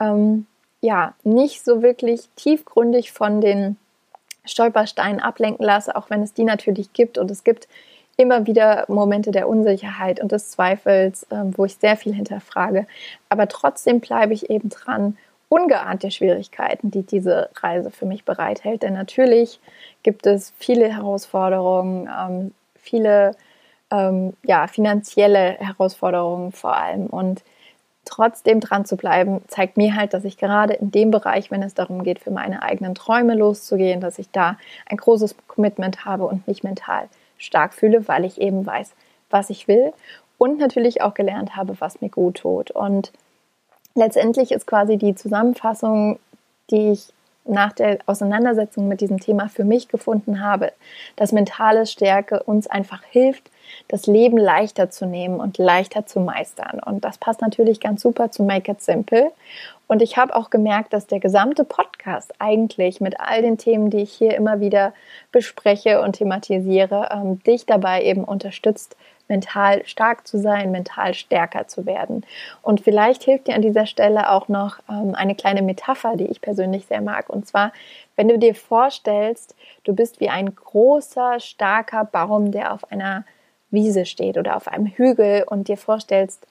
ähm, 0.00 0.46
ja 0.80 1.14
nicht 1.24 1.64
so 1.64 1.82
wirklich 1.82 2.28
tiefgründig 2.36 3.12
von 3.12 3.40
den 3.40 3.76
Stolpersteinen 4.44 5.20
ablenken 5.20 5.64
lasse, 5.64 5.96
auch 5.96 6.10
wenn 6.10 6.22
es 6.22 6.32
die 6.32 6.44
natürlich 6.44 6.92
gibt. 6.92 7.18
Und 7.18 7.30
es 7.30 7.44
gibt 7.44 7.68
immer 8.16 8.46
wieder 8.46 8.84
Momente 8.88 9.30
der 9.30 9.48
Unsicherheit 9.48 10.20
und 10.20 10.32
des 10.32 10.50
Zweifels, 10.50 11.26
ähm, 11.30 11.56
wo 11.56 11.64
ich 11.64 11.76
sehr 11.76 11.96
viel 11.96 12.12
hinterfrage. 12.12 12.86
Aber 13.28 13.48
trotzdem 13.48 14.00
bleibe 14.00 14.34
ich 14.34 14.50
eben 14.50 14.68
dran, 14.68 15.16
ungeahnt 15.48 16.02
der 16.02 16.10
Schwierigkeiten, 16.10 16.90
die 16.90 17.02
diese 17.02 17.50
Reise 17.56 17.90
für 17.90 18.06
mich 18.06 18.24
bereithält. 18.24 18.82
Denn 18.82 18.94
natürlich 18.94 19.60
gibt 20.02 20.26
es 20.26 20.52
viele 20.58 20.92
Herausforderungen, 20.94 22.08
ähm, 22.08 22.54
viele 22.74 23.32
ähm, 23.90 24.34
ja, 24.42 24.66
finanzielle 24.66 25.56
Herausforderungen 25.58 26.52
vor 26.52 26.76
allem. 26.76 27.06
Und 27.06 27.42
trotzdem 28.04 28.60
dran 28.60 28.84
zu 28.84 28.96
bleiben, 28.96 29.42
zeigt 29.48 29.76
mir 29.76 29.94
halt, 29.94 30.14
dass 30.14 30.24
ich 30.24 30.38
gerade 30.38 30.74
in 30.74 30.90
dem 30.90 31.10
Bereich, 31.10 31.50
wenn 31.50 31.62
es 31.62 31.74
darum 31.74 32.02
geht, 32.02 32.18
für 32.18 32.30
meine 32.30 32.62
eigenen 32.62 32.94
Träume 32.94 33.34
loszugehen, 33.34 34.00
dass 34.00 34.18
ich 34.18 34.30
da 34.30 34.56
ein 34.86 34.96
großes 34.96 35.36
Commitment 35.46 36.04
habe 36.04 36.24
und 36.24 36.46
mich 36.46 36.62
mental 36.62 37.08
stark 37.36 37.74
fühle, 37.74 38.08
weil 38.08 38.24
ich 38.24 38.40
eben 38.40 38.66
weiß, 38.66 38.92
was 39.30 39.50
ich 39.50 39.68
will 39.68 39.92
und 40.38 40.58
natürlich 40.58 41.02
auch 41.02 41.14
gelernt 41.14 41.56
habe, 41.56 41.80
was 41.80 42.00
mir 42.00 42.08
gut 42.08 42.38
tut. 42.38 42.70
Und 42.70 43.12
letztendlich 43.94 44.52
ist 44.52 44.66
quasi 44.66 44.96
die 44.96 45.14
Zusammenfassung, 45.14 46.18
die 46.70 46.92
ich 46.92 47.12
nach 47.48 47.72
der 47.72 47.98
Auseinandersetzung 48.06 48.88
mit 48.88 49.00
diesem 49.00 49.20
Thema 49.20 49.48
für 49.48 49.64
mich 49.64 49.88
gefunden 49.88 50.42
habe, 50.42 50.72
dass 51.16 51.32
mentale 51.32 51.86
Stärke 51.86 52.42
uns 52.42 52.66
einfach 52.66 53.02
hilft, 53.04 53.50
das 53.88 54.06
Leben 54.06 54.36
leichter 54.36 54.90
zu 54.90 55.06
nehmen 55.06 55.40
und 55.40 55.58
leichter 55.58 56.06
zu 56.06 56.20
meistern. 56.20 56.80
Und 56.84 57.04
das 57.04 57.18
passt 57.18 57.40
natürlich 57.40 57.80
ganz 57.80 58.02
super 58.02 58.30
zu 58.30 58.42
Make 58.42 58.72
It 58.72 58.82
Simple. 58.82 59.32
Und 59.86 60.02
ich 60.02 60.18
habe 60.18 60.36
auch 60.36 60.50
gemerkt, 60.50 60.92
dass 60.92 61.06
der 61.06 61.20
gesamte 61.20 61.64
Podcast 61.64 62.34
eigentlich 62.38 63.00
mit 63.00 63.18
all 63.18 63.40
den 63.40 63.56
Themen, 63.56 63.88
die 63.88 64.02
ich 64.02 64.12
hier 64.12 64.36
immer 64.36 64.60
wieder 64.60 64.92
bespreche 65.32 66.02
und 66.02 66.14
thematisiere, 66.14 67.08
ähm, 67.10 67.42
dich 67.44 67.64
dabei 67.64 68.04
eben 68.04 68.24
unterstützt, 68.24 68.96
mental 69.28 69.86
stark 69.86 70.26
zu 70.26 70.38
sein, 70.38 70.70
mental 70.70 71.14
stärker 71.14 71.68
zu 71.68 71.86
werden. 71.86 72.24
Und 72.62 72.80
vielleicht 72.80 73.22
hilft 73.22 73.46
dir 73.46 73.54
an 73.54 73.62
dieser 73.62 73.86
Stelle 73.86 74.30
auch 74.30 74.48
noch 74.48 74.78
ähm, 74.88 75.14
eine 75.14 75.34
kleine 75.34 75.62
Metapher, 75.62 76.16
die 76.16 76.26
ich 76.26 76.40
persönlich 76.40 76.86
sehr 76.86 77.00
mag. 77.00 77.28
Und 77.28 77.46
zwar, 77.46 77.72
wenn 78.16 78.28
du 78.28 78.38
dir 78.38 78.54
vorstellst, 78.54 79.54
du 79.84 79.94
bist 79.94 80.20
wie 80.20 80.30
ein 80.30 80.54
großer, 80.54 81.40
starker 81.40 82.04
Baum, 82.04 82.50
der 82.52 82.72
auf 82.72 82.90
einer 82.90 83.24
Wiese 83.70 84.06
steht 84.06 84.38
oder 84.38 84.56
auf 84.56 84.66
einem 84.66 84.86
Hügel 84.86 85.44
und 85.46 85.68
dir 85.68 85.76
vorstellst, 85.76 86.46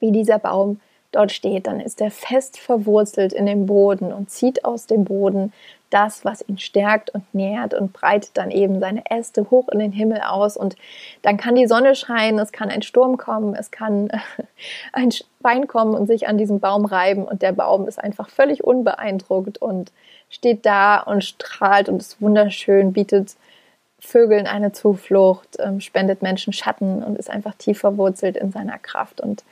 wie 0.00 0.12
dieser 0.12 0.38
Baum 0.38 0.80
dort 1.12 1.32
steht, 1.32 1.66
dann 1.66 1.80
ist 1.80 2.00
er 2.00 2.10
fest 2.10 2.58
verwurzelt 2.58 3.32
in 3.32 3.46
dem 3.46 3.66
Boden 3.66 4.12
und 4.12 4.30
zieht 4.30 4.64
aus 4.64 4.86
dem 4.86 5.04
Boden 5.04 5.52
das, 5.90 6.24
was 6.24 6.46
ihn 6.48 6.58
stärkt 6.58 7.10
und 7.10 7.34
nährt 7.34 7.74
und 7.74 7.92
breitet 7.92 8.30
dann 8.34 8.50
eben 8.50 8.80
seine 8.80 9.02
Äste 9.10 9.50
hoch 9.50 9.68
in 9.68 9.78
den 9.78 9.92
Himmel 9.92 10.22
aus 10.22 10.56
und 10.56 10.74
dann 11.20 11.36
kann 11.36 11.54
die 11.54 11.66
Sonne 11.66 11.94
scheinen, 11.94 12.38
es 12.38 12.50
kann 12.50 12.70
ein 12.70 12.82
Sturm 12.82 13.18
kommen, 13.18 13.54
es 13.54 13.70
kann 13.70 14.10
ein 14.92 15.10
Bein 15.40 15.66
kommen 15.66 15.94
und 15.94 16.06
sich 16.06 16.28
an 16.28 16.38
diesem 16.38 16.60
Baum 16.60 16.86
reiben 16.86 17.24
und 17.24 17.42
der 17.42 17.52
Baum 17.52 17.86
ist 17.86 18.02
einfach 18.02 18.30
völlig 18.30 18.64
unbeeindruckt 18.64 19.58
und 19.58 19.92
steht 20.30 20.64
da 20.64 20.98
und 21.00 21.22
strahlt 21.22 21.90
und 21.90 22.00
ist 22.00 22.22
wunderschön, 22.22 22.94
bietet 22.94 23.36
Vögeln 24.04 24.48
eine 24.48 24.72
Zuflucht, 24.72 25.58
ähm, 25.60 25.80
spendet 25.80 26.22
Menschen 26.22 26.52
Schatten 26.52 27.04
und 27.04 27.18
ist 27.18 27.30
einfach 27.30 27.54
tief 27.54 27.78
verwurzelt 27.78 28.36
in 28.36 28.50
seiner 28.50 28.78
Kraft. 28.78 29.20
Und 29.20 29.44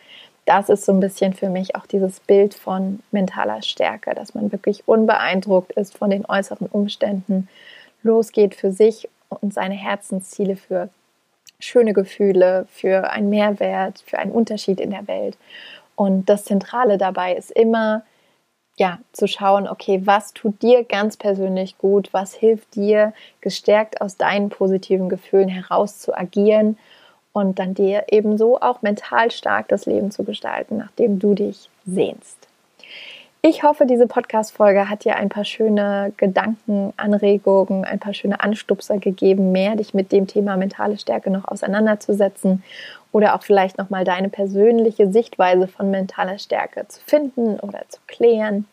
das 0.50 0.68
ist 0.68 0.84
so 0.84 0.90
ein 0.90 0.98
bisschen 0.98 1.32
für 1.32 1.48
mich 1.48 1.76
auch 1.76 1.86
dieses 1.86 2.18
Bild 2.18 2.54
von 2.54 2.98
mentaler 3.12 3.62
Stärke, 3.62 4.16
dass 4.16 4.34
man 4.34 4.50
wirklich 4.50 4.82
unbeeindruckt 4.88 5.70
ist 5.70 5.96
von 5.96 6.10
den 6.10 6.26
äußeren 6.26 6.66
Umständen, 6.66 7.48
losgeht 8.02 8.56
für 8.56 8.72
sich 8.72 9.08
und 9.28 9.54
seine 9.54 9.76
Herzensziele 9.76 10.56
für 10.56 10.88
schöne 11.60 11.92
Gefühle, 11.92 12.66
für 12.68 13.12
einen 13.12 13.30
Mehrwert, 13.30 14.02
für 14.04 14.18
einen 14.18 14.32
Unterschied 14.32 14.80
in 14.80 14.90
der 14.90 15.06
Welt. 15.06 15.38
Und 15.94 16.28
das 16.28 16.46
Zentrale 16.46 16.98
dabei 16.98 17.36
ist 17.36 17.52
immer, 17.52 18.02
ja, 18.76 18.98
zu 19.12 19.28
schauen, 19.28 19.68
okay, 19.68 20.02
was 20.04 20.32
tut 20.32 20.62
dir 20.62 20.82
ganz 20.82 21.16
persönlich 21.16 21.78
gut, 21.78 22.08
was 22.12 22.34
hilft 22.34 22.74
dir, 22.74 23.12
gestärkt 23.40 24.00
aus 24.00 24.16
deinen 24.16 24.48
positiven 24.48 25.08
Gefühlen 25.08 25.48
heraus 25.48 26.00
zu 26.00 26.12
agieren 26.12 26.76
und 27.32 27.58
dann 27.58 27.74
dir 27.74 28.04
ebenso 28.08 28.60
auch 28.60 28.82
mental 28.82 29.30
stark 29.30 29.68
das 29.68 29.86
Leben 29.86 30.10
zu 30.10 30.24
gestalten, 30.24 30.78
nachdem 30.78 31.18
du 31.18 31.34
dich 31.34 31.70
sehnst. 31.86 32.48
Ich 33.42 33.62
hoffe, 33.62 33.86
diese 33.86 34.06
Podcast-Folge 34.06 34.90
hat 34.90 35.04
dir 35.04 35.16
ein 35.16 35.30
paar 35.30 35.46
schöne 35.46 36.12
Gedanken, 36.18 36.92
Anregungen, 36.98 37.86
ein 37.86 37.98
paar 37.98 38.12
schöne 38.12 38.40
Anstupser 38.40 38.98
gegeben, 38.98 39.50
mehr 39.50 39.76
dich 39.76 39.94
mit 39.94 40.12
dem 40.12 40.26
Thema 40.26 40.58
mentale 40.58 40.98
Stärke 40.98 41.30
noch 41.30 41.48
auseinanderzusetzen 41.48 42.62
oder 43.12 43.34
auch 43.34 43.42
vielleicht 43.42 43.78
nochmal 43.78 44.04
deine 44.04 44.28
persönliche 44.28 45.10
Sichtweise 45.10 45.68
von 45.68 45.90
mentaler 45.90 46.38
Stärke 46.38 46.86
zu 46.88 47.00
finden 47.00 47.58
oder 47.60 47.80
zu 47.88 48.00
klären 48.06 48.66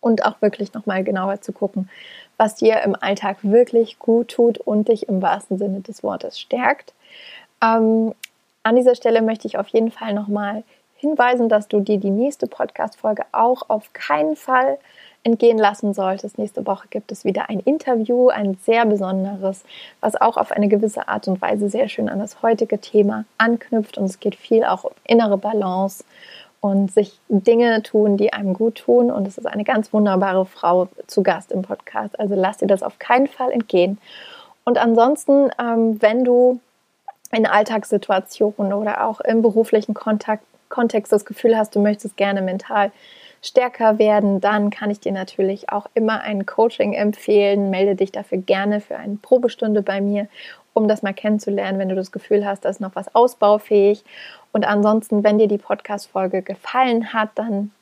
und 0.00 0.24
auch 0.24 0.40
wirklich 0.40 0.72
nochmal 0.72 1.04
genauer 1.04 1.42
zu 1.42 1.52
gucken, 1.52 1.90
was 2.38 2.54
dir 2.54 2.80
im 2.80 2.96
Alltag 2.98 3.36
wirklich 3.42 3.98
gut 3.98 4.28
tut 4.28 4.56
und 4.56 4.88
dich 4.88 5.08
im 5.08 5.20
wahrsten 5.20 5.58
Sinne 5.58 5.80
des 5.80 6.02
Wortes 6.02 6.40
stärkt. 6.40 6.94
Ähm, 7.62 8.14
an 8.62 8.76
dieser 8.76 8.94
Stelle 8.94 9.22
möchte 9.22 9.46
ich 9.46 9.58
auf 9.58 9.68
jeden 9.68 9.90
Fall 9.90 10.14
nochmal 10.14 10.64
hinweisen, 10.96 11.48
dass 11.48 11.68
du 11.68 11.80
dir 11.80 11.98
die 11.98 12.10
nächste 12.10 12.46
Podcast-Folge 12.46 13.24
auch 13.32 13.68
auf 13.68 13.92
keinen 13.92 14.36
Fall 14.36 14.78
entgehen 15.22 15.58
lassen 15.58 15.92
solltest. 15.92 16.38
Nächste 16.38 16.66
Woche 16.66 16.88
gibt 16.88 17.12
es 17.12 17.24
wieder 17.24 17.50
ein 17.50 17.60
Interview, 17.60 18.28
ein 18.28 18.56
sehr 18.64 18.86
besonderes, 18.86 19.64
was 20.00 20.18
auch 20.20 20.36
auf 20.36 20.52
eine 20.52 20.68
gewisse 20.68 21.08
Art 21.08 21.28
und 21.28 21.40
Weise 21.42 21.68
sehr 21.68 21.88
schön 21.88 22.08
an 22.08 22.18
das 22.18 22.42
heutige 22.42 22.78
Thema 22.78 23.24
anknüpft. 23.38 23.98
Und 23.98 24.04
es 24.04 24.20
geht 24.20 24.34
viel 24.34 24.64
auch 24.64 24.84
um 24.84 24.92
innere 25.06 25.36
Balance 25.36 26.04
und 26.60 26.90
sich 26.92 27.18
Dinge 27.28 27.82
tun, 27.82 28.16
die 28.16 28.32
einem 28.32 28.54
gut 28.54 28.76
tun. 28.76 29.10
Und 29.10 29.26
es 29.26 29.38
ist 29.38 29.46
eine 29.46 29.64
ganz 29.64 29.92
wunderbare 29.92 30.46
Frau 30.46 30.88
zu 31.06 31.22
Gast 31.22 31.52
im 31.52 31.62
Podcast. 31.62 32.18
Also 32.18 32.34
lass 32.34 32.58
dir 32.58 32.66
das 32.66 32.82
auf 32.82 32.98
keinen 32.98 33.26
Fall 33.26 33.50
entgehen. 33.50 33.98
Und 34.64 34.78
ansonsten, 34.78 35.50
ähm, 35.58 36.00
wenn 36.00 36.24
du 36.24 36.60
in 37.32 37.46
Alltagssituationen 37.46 38.72
oder 38.72 39.06
auch 39.06 39.20
im 39.20 39.42
beruflichen 39.42 39.94
Kontakt, 39.94 40.44
Kontext 40.68 41.12
das 41.12 41.24
Gefühl 41.24 41.56
hast, 41.56 41.74
du 41.74 41.80
möchtest 41.80 42.16
gerne 42.16 42.42
mental 42.42 42.92
stärker 43.42 43.98
werden, 43.98 44.40
dann 44.40 44.70
kann 44.70 44.90
ich 44.90 45.00
dir 45.00 45.12
natürlich 45.12 45.70
auch 45.70 45.86
immer 45.94 46.20
ein 46.20 46.46
Coaching 46.46 46.92
empfehlen. 46.92 47.70
Melde 47.70 47.96
dich 47.96 48.12
dafür 48.12 48.38
gerne 48.38 48.80
für 48.80 48.96
eine 48.96 49.16
Probestunde 49.16 49.82
bei 49.82 50.00
mir, 50.00 50.28
um 50.74 50.88
das 50.88 51.02
mal 51.02 51.14
kennenzulernen, 51.14 51.78
wenn 51.78 51.88
du 51.88 51.94
das 51.94 52.12
Gefühl 52.12 52.46
hast, 52.46 52.64
da 52.64 52.68
ist 52.68 52.80
noch 52.80 52.94
was 52.94 53.14
ausbaufähig. 53.14 54.04
Und 54.52 54.64
ansonsten, 54.64 55.24
wenn 55.24 55.38
dir 55.38 55.48
die 55.48 55.58
Podcast-Folge 55.58 56.42
gefallen 56.42 57.12
hat, 57.12 57.30
dann 57.36 57.72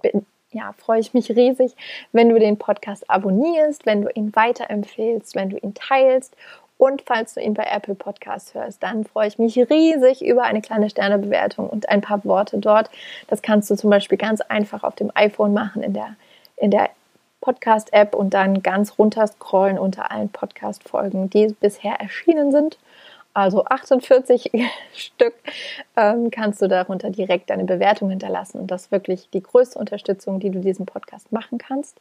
bin, 0.00 0.24
ja, 0.52 0.74
freue 0.78 1.00
ich 1.00 1.14
mich 1.14 1.30
riesig, 1.30 1.74
wenn 2.12 2.28
du 2.28 2.38
den 2.38 2.56
Podcast 2.56 3.08
abonnierst, 3.08 3.86
wenn 3.86 4.02
du 4.02 4.10
ihn 4.14 4.34
weiterempfehlst, 4.34 5.34
wenn 5.34 5.50
du 5.50 5.58
ihn 5.58 5.74
teilst. 5.74 6.36
Und 6.80 7.02
falls 7.04 7.34
du 7.34 7.42
ihn 7.42 7.52
bei 7.52 7.64
Apple 7.70 7.94
Podcasts 7.94 8.54
hörst, 8.54 8.82
dann 8.82 9.04
freue 9.04 9.28
ich 9.28 9.38
mich 9.38 9.54
riesig 9.58 10.24
über 10.24 10.44
eine 10.44 10.62
kleine 10.62 10.88
Sternebewertung 10.88 11.68
und 11.68 11.90
ein 11.90 12.00
paar 12.00 12.24
Worte 12.24 12.56
dort. 12.56 12.88
Das 13.28 13.42
kannst 13.42 13.68
du 13.68 13.74
zum 13.74 13.90
Beispiel 13.90 14.16
ganz 14.16 14.40
einfach 14.40 14.82
auf 14.82 14.94
dem 14.94 15.12
iPhone 15.14 15.52
machen 15.52 15.82
in 15.82 15.92
der, 15.92 16.16
in 16.56 16.70
der 16.70 16.88
Podcast-App 17.42 18.14
und 18.14 18.32
dann 18.32 18.62
ganz 18.62 18.98
runter 18.98 19.26
scrollen 19.26 19.78
unter 19.78 20.10
allen 20.10 20.30
Podcast-Folgen, 20.30 21.28
die 21.28 21.54
bisher 21.60 22.00
erschienen 22.00 22.50
sind 22.50 22.78
also 23.32 23.64
48 23.64 24.50
Stück, 24.92 25.34
ähm, 25.96 26.30
kannst 26.30 26.60
du 26.62 26.68
darunter 26.68 27.10
direkt 27.10 27.50
deine 27.50 27.64
Bewertung 27.64 28.10
hinterlassen. 28.10 28.58
Und 28.58 28.70
das 28.70 28.82
ist 28.82 28.92
wirklich 28.92 29.28
die 29.32 29.42
größte 29.42 29.78
Unterstützung, 29.78 30.40
die 30.40 30.50
du 30.50 30.60
diesem 30.60 30.86
Podcast 30.86 31.30
machen 31.30 31.58
kannst. 31.58 32.00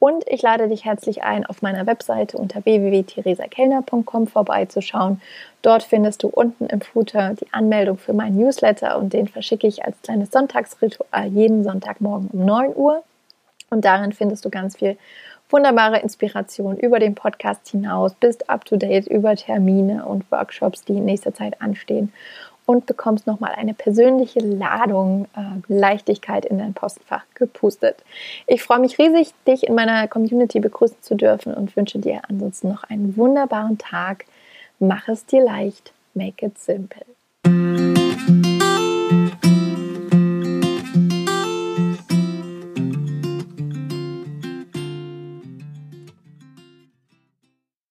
Und 0.00 0.24
ich 0.28 0.42
lade 0.42 0.68
dich 0.68 0.84
herzlich 0.84 1.24
ein, 1.24 1.44
auf 1.44 1.60
meiner 1.60 1.86
Webseite 1.86 2.38
unter 2.38 2.64
www.theresakellner.com 2.64 4.28
vorbeizuschauen. 4.28 5.20
Dort 5.62 5.82
findest 5.82 6.22
du 6.22 6.28
unten 6.28 6.66
im 6.66 6.80
Footer 6.80 7.34
die 7.34 7.52
Anmeldung 7.52 7.98
für 7.98 8.12
meinen 8.12 8.36
Newsletter 8.36 8.96
und 8.98 9.12
den 9.12 9.26
verschicke 9.26 9.66
ich 9.66 9.84
als 9.84 10.00
kleines 10.02 10.30
Sonntagsritual 10.30 11.26
jeden 11.26 11.64
Sonntagmorgen 11.64 12.28
um 12.32 12.44
9 12.44 12.76
Uhr. 12.76 13.02
Und 13.70 13.84
darin 13.84 14.12
findest 14.12 14.44
du 14.44 14.50
ganz 14.50 14.76
viel 14.76 14.96
wunderbare 15.50 15.98
Inspiration 15.98 16.76
über 16.76 16.98
den 17.00 17.14
Podcast 17.14 17.68
hinaus, 17.68 18.14
bist 18.14 18.48
up 18.48 18.64
to 18.64 18.76
date 18.76 19.06
über 19.06 19.34
Termine 19.34 20.04
und 20.04 20.30
Workshops, 20.30 20.84
die 20.84 20.98
in 20.98 21.06
nächster 21.06 21.34
Zeit 21.34 21.60
anstehen 21.60 22.12
und 22.68 22.84
bekommst 22.84 23.26
nochmal 23.26 23.52
eine 23.56 23.72
persönliche 23.72 24.40
Ladung 24.40 25.26
äh, 25.34 25.72
Leichtigkeit 25.72 26.44
in 26.44 26.58
dein 26.58 26.74
Postfach 26.74 27.24
gepustet. 27.34 28.04
Ich 28.46 28.62
freue 28.62 28.78
mich 28.78 28.98
riesig, 28.98 29.32
dich 29.46 29.66
in 29.66 29.74
meiner 29.74 30.06
Community 30.06 30.60
begrüßen 30.60 30.98
zu 31.00 31.14
dürfen 31.14 31.54
und 31.54 31.74
wünsche 31.76 31.98
dir 31.98 32.20
ansonsten 32.28 32.68
noch 32.68 32.84
einen 32.84 33.16
wunderbaren 33.16 33.78
Tag. 33.78 34.26
Mach 34.78 35.08
es 35.08 35.24
dir 35.24 35.42
leicht, 35.42 35.94
make 36.12 36.44
it 36.44 36.58
simple. 36.58 37.06